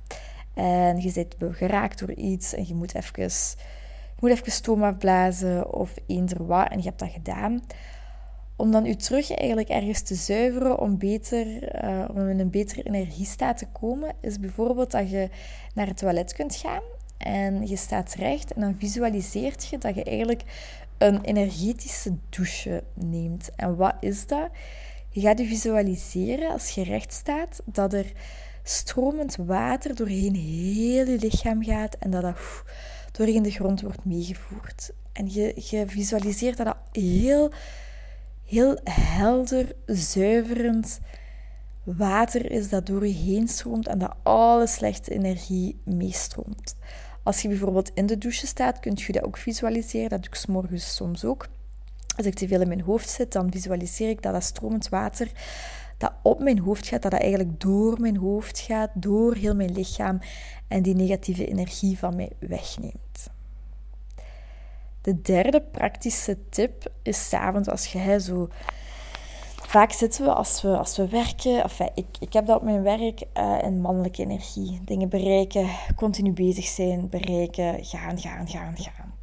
En 0.54 1.02
je 1.02 1.12
bent 1.14 1.56
geraakt 1.56 2.00
door 2.00 2.12
iets 2.12 2.54
en 2.54 2.68
je 2.68 2.76
moet 2.76 2.96
even, 2.96 3.24
je 3.24 4.20
moet 4.20 4.30
even 4.30 4.52
stoom 4.52 4.84
afblazen 4.84 5.74
of 5.74 5.94
eender 6.08 6.46
wat 6.46 6.70
en 6.70 6.78
je 6.78 6.84
hebt 6.84 7.00
dat 7.00 7.12
gedaan. 7.12 7.62
Om 8.56 8.72
dan 8.72 8.86
je 8.86 8.96
terug 8.96 9.32
eigenlijk 9.32 9.70
ergens 9.70 10.02
te 10.02 10.16
zuiveren 10.16 10.80
om, 10.80 10.98
beter, 10.98 11.46
uh, 11.86 12.06
om 12.10 12.30
in 12.30 12.40
een 12.40 12.50
betere 12.50 12.84
energiestaat 12.84 13.58
te 13.58 13.68
komen, 13.68 14.16
is 14.22 14.40
bijvoorbeeld 14.40 14.92
dat 14.92 15.10
je 15.10 15.30
naar 15.74 15.88
het 15.88 15.98
toilet 15.98 16.34
kunt 16.34 16.56
gaan 16.56 16.82
en 17.20 17.68
je 17.68 17.76
staat 17.76 18.14
recht 18.14 18.54
en 18.54 18.62
dan 18.62 18.76
visualiseert 18.80 19.66
je 19.66 19.78
dat 19.78 19.96
je 19.96 20.04
eigenlijk 20.04 20.44
een 20.98 21.22
energetische 21.22 22.14
douche 22.30 22.84
neemt. 22.94 23.50
En 23.56 23.76
wat 23.76 23.96
is 24.00 24.28
dat? 24.28 24.50
Je 25.10 25.22
gaat 25.22 25.40
je 25.40 25.46
visualiseren 25.46 26.52
als 26.52 26.70
je 26.70 26.84
recht 26.84 27.14
staat 27.14 27.62
dat 27.66 27.94
er 27.94 28.12
stromend 28.64 29.36
water 29.36 29.96
doorheen 29.96 30.36
heel 30.36 31.06
je 31.06 31.18
lichaam 31.20 31.64
gaat 31.64 31.96
en 32.00 32.10
dat 32.12 32.22
dat 32.22 32.38
doorheen 33.12 33.44
de 33.44 33.52
grond 33.52 33.82
wordt 33.82 34.06
meegevoerd. 34.06 34.92
En 35.12 35.32
je, 35.34 35.62
je 35.70 35.88
visualiseert 35.88 36.58
dat 36.58 36.66
dat 36.66 37.04
heel, 37.04 37.52
heel 38.46 38.78
helder, 38.84 39.76
zuiverend 39.86 41.00
water 41.84 42.52
is 42.52 42.70
dat 42.70 42.86
door 42.86 43.08
je 43.08 43.14
heen 43.14 43.48
stroomt 43.48 43.88
en 43.88 44.00
dat 44.00 44.16
alle 44.24 44.68
slechte 44.68 45.12
energie 45.12 45.82
meestroomt. 45.84 46.76
Als 47.24 47.42
je 47.42 47.48
bijvoorbeeld 47.48 47.92
in 47.94 48.06
de 48.06 48.18
douche 48.18 48.48
staat, 48.48 48.80
kun 48.80 48.94
je 48.96 49.12
dat 49.12 49.24
ook 49.24 49.38
visualiseren. 49.38 50.10
Dat 50.10 50.24
doe 50.24 50.64
ik 50.70 50.80
s 50.80 50.96
soms 50.96 51.26
ook. 51.26 51.48
Als 52.18 52.26
ik 52.26 52.34
te 52.34 52.48
veel 52.48 52.62
in 52.62 52.68
mijn 52.68 52.82
hoofd 52.82 53.10
zit, 53.10 53.32
dan 53.32 53.52
visualiseer 53.52 54.10
ik 54.10 54.22
dat 54.22 54.34
dat 54.34 54.44
stromend 54.44 54.90
water 54.90 55.32
dat 56.00 56.14
op 56.22 56.40
mijn 56.40 56.60
hoofd 56.60 56.88
gaat, 56.88 57.02
dat 57.02 57.12
dat 57.12 57.22
eigenlijk 57.22 57.60
door 57.60 58.00
mijn 58.00 58.18
hoofd 58.18 58.60
gaat, 58.60 58.90
door 58.94 59.36
heel 59.36 59.56
mijn 59.56 59.72
lichaam 59.72 60.20
en 60.68 60.82
die 60.82 60.96
negatieve 60.96 61.48
energie 61.48 61.98
van 61.98 62.16
mij 62.16 62.32
wegneemt. 62.40 63.30
De 65.02 65.22
derde 65.22 65.62
praktische 65.62 66.38
tip 66.50 66.92
is 67.02 67.30
s'avonds 67.30 67.70
als 67.70 67.86
je 67.86 68.20
zo 68.20 68.50
vaak 69.70 69.92
zitten 69.92 70.24
we 70.24 70.34
als 70.34 70.62
we, 70.62 70.78
als 70.78 70.98
we 70.98 71.08
werken, 71.08 71.64
ik, 71.94 72.06
ik 72.20 72.34
heb 72.34 72.46
dat 72.46 72.58
op 72.58 72.64
mijn 72.64 72.84
werk, 72.84 73.24
uh, 73.38 73.58
in 73.64 73.82
mannelijke 73.82 74.22
energie. 74.22 74.80
Dingen 74.86 75.10
bereiken, 75.10 75.68
continu 75.96 76.32
bezig 76.32 76.66
zijn, 76.66 77.10
bereiken, 77.10 77.86
gaan, 77.86 78.20
gaan, 78.20 78.48
gaan, 78.48 78.78
gaan. 78.78 79.14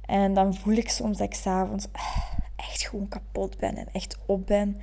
En 0.00 0.34
dan 0.34 0.54
voel 0.54 0.74
ik 0.74 0.88
soms 0.88 1.18
dat 1.18 1.26
ik 1.26 1.34
s'avonds 1.34 1.86
echt 2.56 2.82
gewoon 2.88 3.08
kapot 3.08 3.58
ben 3.58 3.76
en 3.76 3.88
echt 3.92 4.18
op 4.26 4.46
ben. 4.46 4.80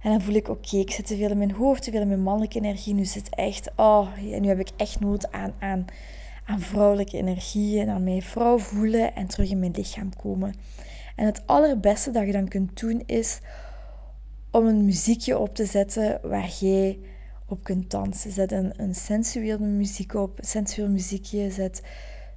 En 0.00 0.10
dan 0.10 0.20
voel 0.20 0.34
ik, 0.34 0.48
oké, 0.48 0.76
ik 0.76 0.90
zit 0.90 1.06
te 1.06 1.16
veel 1.16 1.30
in 1.30 1.38
mijn 1.38 1.54
hoofd, 1.54 1.82
te 1.82 1.90
veel 1.90 2.00
in 2.00 2.08
mijn 2.08 2.22
mannelijke 2.22 2.58
energie. 2.58 2.94
Nu 2.94 3.04
zit 3.04 3.34
echt, 3.34 3.70
oh, 3.76 4.08
nu 4.16 4.48
heb 4.48 4.58
ik 4.58 4.70
echt 4.76 5.00
nood 5.00 5.32
aan, 5.32 5.52
aan, 5.58 5.84
aan 6.46 6.60
vrouwelijke 6.60 7.16
energie 7.16 7.80
en 7.80 7.88
aan 7.88 8.04
mijn 8.04 8.22
vrouw 8.22 8.58
voelen 8.58 9.14
en 9.14 9.26
terug 9.26 9.50
in 9.50 9.58
mijn 9.58 9.74
lichaam 9.76 10.16
komen. 10.16 10.54
En 11.16 11.26
het 11.26 11.46
allerbeste 11.46 12.10
dat 12.10 12.26
je 12.26 12.32
dan 12.32 12.48
kunt 12.48 12.80
doen 12.80 13.02
is 13.06 13.40
om 14.54 14.66
een 14.66 14.84
muziekje 14.84 15.38
op 15.38 15.54
te 15.54 15.64
zetten 15.64 16.20
waar 16.22 16.48
jij 16.60 16.98
op 17.46 17.64
kunt 17.64 17.90
dansen. 17.90 18.30
Zet 18.30 18.52
een, 18.52 18.72
een 18.76 18.94
sensueel 18.94 19.58
muziek 19.58 20.14
op, 20.14 20.38
sensueel 20.40 20.88
muziekje. 20.88 21.50
Zet 21.50 21.82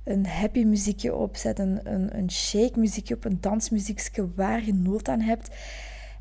een 0.03 0.25
happy 0.25 0.63
muziekje 0.63 1.15
op. 1.15 1.35
Zet 1.35 1.59
een, 1.59 1.79
een, 1.83 2.17
een 2.17 2.31
shake 2.31 2.79
muziekje 2.79 3.15
op, 3.15 3.25
een 3.25 3.37
dansmuziekje 3.41 4.29
waar 4.35 4.65
je 4.65 4.73
nood 4.73 5.09
aan 5.09 5.19
hebt. 5.19 5.55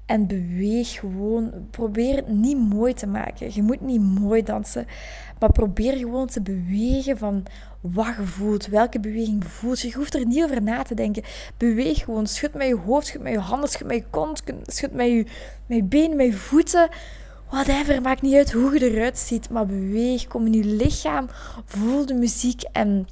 En 0.07 0.27
beweeg 0.27 0.99
gewoon. 0.99 1.53
Probeer 1.71 2.17
het 2.17 2.29
niet 2.29 2.59
mooi 2.59 2.95
te 2.95 3.07
maken. 3.07 3.55
Je 3.55 3.63
moet 3.63 3.81
niet 3.81 4.01
mooi 4.01 4.43
dansen. 4.43 4.87
Maar 5.39 5.53
probeer 5.53 5.97
gewoon 5.97 6.27
te 6.27 6.43
bewegen 6.43 7.19
van 7.19 7.47
wat 7.92 8.14
je 8.18 8.27
voelt. 8.27 8.66
Welke 8.66 9.01
beweging 9.01 9.44
voelt 9.44 9.81
je. 9.81 9.88
Je 9.88 9.94
hoeft 9.94 10.14
er 10.14 10.27
niet 10.27 10.44
over 10.44 10.62
na 10.62 10.83
te 10.83 10.94
denken. 10.94 11.22
Beweeg 11.57 12.05
gewoon. 12.05 12.27
Schud 12.27 12.55
met 12.55 12.66
je 12.66 12.77
hoofd, 12.77 13.07
schud 13.07 13.22
met 13.22 13.33
je 13.33 13.38
handen, 13.38 13.68
schud 13.68 13.87
met 13.87 13.96
je 13.96 14.05
kont, 14.11 14.42
schud 14.62 14.92
met 14.92 15.07
je, 15.07 15.27
met 15.66 15.79
je 15.79 15.85
benen, 15.85 16.16
met 16.16 16.27
je 16.27 16.33
voeten. 16.33 16.88
Whatever, 17.51 18.03
maakt 18.03 18.22
niet 18.22 18.35
uit 18.35 18.53
hoe 18.53 18.79
je 18.79 18.90
eruit 18.90 19.18
ziet. 19.18 19.51
Maar 19.51 19.66
beweeg, 19.66 20.27
kom 20.27 20.46
in 20.46 20.53
je 20.53 20.64
lichaam. 20.64 21.29
Voel 21.64 22.07
de 22.07 22.14
muziek 22.14 22.62
en 22.62 23.07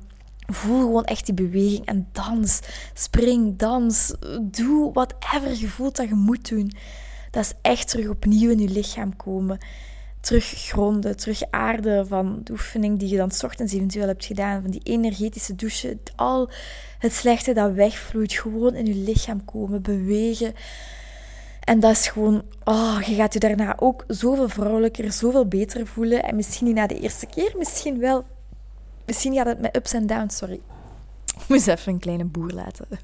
Voel 0.47 0.81
gewoon 0.81 1.05
echt 1.05 1.27
die 1.27 1.35
beweging 1.35 1.87
en 1.87 2.09
dans. 2.13 2.61
Spring, 2.95 3.57
dans. 3.57 4.15
Doe 4.41 4.93
whatever 4.93 5.57
je 5.57 5.69
voelt 5.69 5.97
dat 5.97 6.09
je 6.09 6.15
moet 6.15 6.49
doen. 6.49 6.73
Dat 7.31 7.45
is 7.45 7.53
echt 7.63 7.89
terug 7.89 8.09
opnieuw 8.09 8.51
in 8.51 8.59
je 8.59 8.69
lichaam 8.69 9.17
komen. 9.17 9.59
Terug 10.25 10.45
gronden, 10.45 11.17
terug 11.17 11.43
aarde 11.51 12.05
van 12.07 12.41
de 12.45 12.53
oefening 12.53 12.99
die 12.99 13.09
je 13.09 13.17
dan 13.17 13.31
ochtends 13.45 13.73
eventueel 13.73 14.07
hebt 14.07 14.25
gedaan. 14.25 14.63
Van 14.63 14.71
die 14.71 14.81
energetische 14.83 15.55
douche. 15.55 15.99
Al 16.17 16.51
het 16.99 17.13
slechte 17.13 17.53
dat 17.53 17.73
wegvloeit. 17.73 18.33
Gewoon 18.33 18.75
in 18.75 18.87
je 18.87 18.95
lichaam 18.95 19.45
komen, 19.45 19.83
bewegen. 19.83 20.55
En 21.61 21.81
dat 21.81 21.91
is 21.91 22.09
gewoon, 22.09 22.45
oh, 22.65 23.01
je 23.07 23.15
gaat 23.15 23.33
je 23.33 23.39
daarna 23.39 23.75
ook 23.79 24.05
zoveel 24.09 24.49
vrouwelijker, 24.49 25.13
zoveel 25.13 25.47
beter 25.47 25.87
voelen. 25.87 26.23
En 26.23 26.37
misschien 26.37 26.67
niet 26.67 26.75
na 26.75 26.87
de 26.87 27.01
eerste 27.01 27.27
keer, 27.27 27.55
misschien 27.57 27.99
wel 27.99 28.25
Misschien 29.07 29.35
gaat 29.35 29.47
het 29.47 29.61
met 29.61 29.77
ups 29.77 29.93
en 29.93 30.07
downs, 30.07 30.37
sorry. 30.37 30.61
Ik 31.39 31.49
moest 31.49 31.69
even 31.69 31.93
een 31.93 31.99
kleine 31.99 32.25
boer 32.25 32.51
laten. 32.51 32.87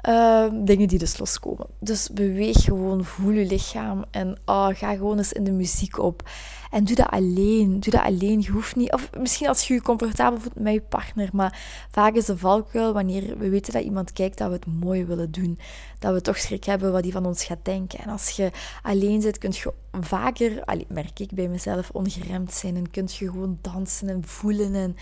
Ehm, 0.00 0.64
dingen 0.64 0.88
die 0.88 0.98
dus 0.98 1.18
loskomen. 1.18 1.66
Dus 1.78 2.08
beweeg 2.08 2.64
gewoon, 2.64 3.04
voel 3.04 3.30
je 3.30 3.46
lichaam 3.46 4.04
en 4.10 4.38
oh, 4.44 4.68
ga 4.68 4.94
gewoon 4.94 5.18
eens 5.18 5.32
in 5.32 5.44
de 5.44 5.50
muziek 5.50 5.98
op. 5.98 6.28
En 6.70 6.84
doe 6.84 6.96
dat 6.96 7.10
alleen. 7.10 7.80
Doe 7.80 7.92
dat 7.92 8.02
alleen. 8.02 8.40
Je 8.40 8.50
hoeft 8.50 8.76
niet, 8.76 8.92
of 8.92 9.10
misschien 9.18 9.48
als 9.48 9.68
je 9.68 9.74
je 9.74 9.82
comfortabel 9.82 10.40
voelt 10.40 10.60
met 10.60 10.72
je 10.72 10.80
partner, 10.80 11.28
maar 11.32 11.58
vaak 11.90 12.14
is 12.14 12.24
de 12.24 12.38
valkuil 12.38 12.92
wanneer 12.92 13.38
we 13.38 13.48
weten 13.48 13.72
dat 13.72 13.82
iemand 13.82 14.12
kijkt 14.12 14.38
dat 14.38 14.48
we 14.48 14.54
het 14.54 14.66
mooi 14.66 15.04
willen 15.04 15.30
doen. 15.30 15.58
Dat 15.98 16.12
we 16.12 16.20
toch 16.20 16.38
schrik 16.38 16.64
hebben 16.64 16.92
wat 16.92 17.02
die 17.02 17.12
van 17.12 17.26
ons 17.26 17.44
gaat 17.44 17.64
denken. 17.64 17.98
En 17.98 18.08
als 18.08 18.30
je 18.30 18.50
alleen 18.82 19.20
zit, 19.20 19.38
kun 19.38 19.52
je 19.52 19.72
vaker, 20.00 20.62
merk 20.88 21.18
ik 21.18 21.32
bij 21.32 21.48
mezelf, 21.48 21.90
ongeremd 21.90 22.52
zijn 22.52 22.76
en 22.76 22.90
kun 22.90 23.08
je 23.18 23.30
gewoon 23.30 23.58
dansen 23.60 24.08
en 24.08 24.24
voelen 24.24 24.74
en 24.74 24.96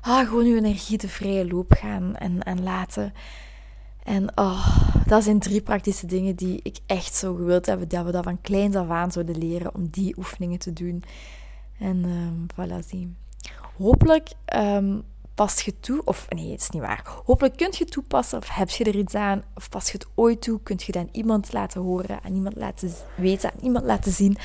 ah, 0.00 0.28
gewoon 0.28 0.46
je 0.46 0.56
energie 0.56 0.98
de 0.98 1.08
vrije 1.08 1.48
loop 1.48 1.72
gaan 1.72 2.16
en, 2.16 2.42
en 2.42 2.62
laten. 2.62 3.12
En 4.04 4.38
oh, 4.38 4.78
dat 5.06 5.24
zijn 5.24 5.38
drie 5.38 5.60
praktische 5.60 6.06
dingen 6.06 6.34
die 6.34 6.60
ik 6.62 6.78
echt 6.86 7.14
zo 7.14 7.34
gewild 7.34 7.66
heb 7.66 7.88
dat 7.88 8.04
we 8.04 8.12
dat 8.12 8.24
van 8.24 8.40
kleins 8.40 8.76
af 8.76 8.88
aan 8.88 9.12
zouden 9.12 9.38
leren 9.38 9.74
om 9.74 9.88
die 9.90 10.14
oefeningen 10.18 10.58
te 10.58 10.72
doen. 10.72 11.04
En 11.78 12.04
um, 12.04 12.46
voilà, 12.54 12.86
zie. 12.88 13.14
Hopelijk 13.76 14.28
um, 14.56 15.02
past 15.34 15.60
je 15.60 15.80
toe, 15.80 16.04
of 16.04 16.26
nee, 16.28 16.50
het 16.50 16.60
is 16.60 16.70
niet 16.70 16.82
waar. 16.82 17.04
Hopelijk 17.24 17.56
kunt 17.56 17.76
je 17.76 17.84
toepassen, 17.84 18.38
of 18.38 18.48
heb 18.48 18.68
je 18.68 18.84
er 18.84 18.96
iets 18.96 19.14
aan, 19.14 19.42
of 19.54 19.68
pas 19.68 19.86
je 19.86 19.98
het 19.98 20.06
ooit 20.14 20.42
toe, 20.42 20.60
kunt 20.62 20.82
je 20.82 20.92
dan 20.92 21.08
iemand 21.12 21.52
laten 21.52 21.80
horen, 21.80 22.22
aan 22.22 22.34
iemand 22.34 22.56
laten 22.56 22.92
weten, 23.16 23.52
aan 23.52 23.60
iemand 23.62 23.84
laten 23.84 24.12
zien. 24.12 24.36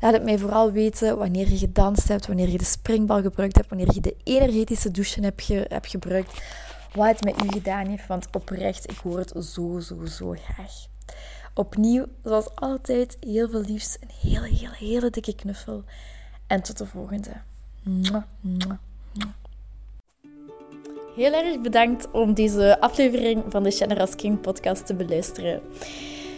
Laat 0.00 0.12
het 0.12 0.24
mij 0.24 0.38
vooral 0.38 0.72
weten 0.72 1.18
wanneer 1.18 1.50
je 1.50 1.58
gedanst 1.58 2.08
hebt, 2.08 2.26
wanneer 2.26 2.48
je 2.48 2.58
de 2.58 2.64
springbal 2.64 3.22
gebruikt 3.22 3.56
hebt, 3.56 3.68
wanneer 3.68 3.94
je 3.94 4.00
de 4.00 4.16
energetische 4.22 4.90
douche 4.90 5.20
hebt, 5.20 5.48
hebt 5.48 5.88
gebruikt 5.88 6.42
wat 6.94 7.06
het 7.06 7.24
met 7.24 7.44
u 7.44 7.48
gedaan 7.48 7.86
heeft. 7.86 8.06
Want 8.06 8.28
oprecht, 8.32 8.90
ik 8.90 8.96
hoor 8.96 9.18
het 9.18 9.32
zo, 9.44 9.80
zo, 9.80 10.04
zo 10.04 10.34
graag. 10.38 10.72
Opnieuw, 11.54 12.06
zoals 12.24 12.54
altijd, 12.54 13.16
heel 13.20 13.48
veel 13.48 13.60
liefst. 13.60 13.98
Een 14.00 14.30
hele, 14.30 14.46
hele, 14.46 14.74
hele 14.78 15.10
dikke 15.10 15.34
knuffel. 15.34 15.84
En 16.46 16.62
tot 16.62 16.78
de 16.78 16.86
volgende. 16.86 17.30
Heel 21.16 21.32
erg 21.32 21.60
bedankt 21.60 22.10
om 22.10 22.34
deze 22.34 22.80
aflevering 22.80 23.44
van 23.48 23.62
de 23.62 23.70
Generous 23.70 24.14
King 24.16 24.40
podcast 24.40 24.86
te 24.86 24.94
beluisteren. 24.94 25.62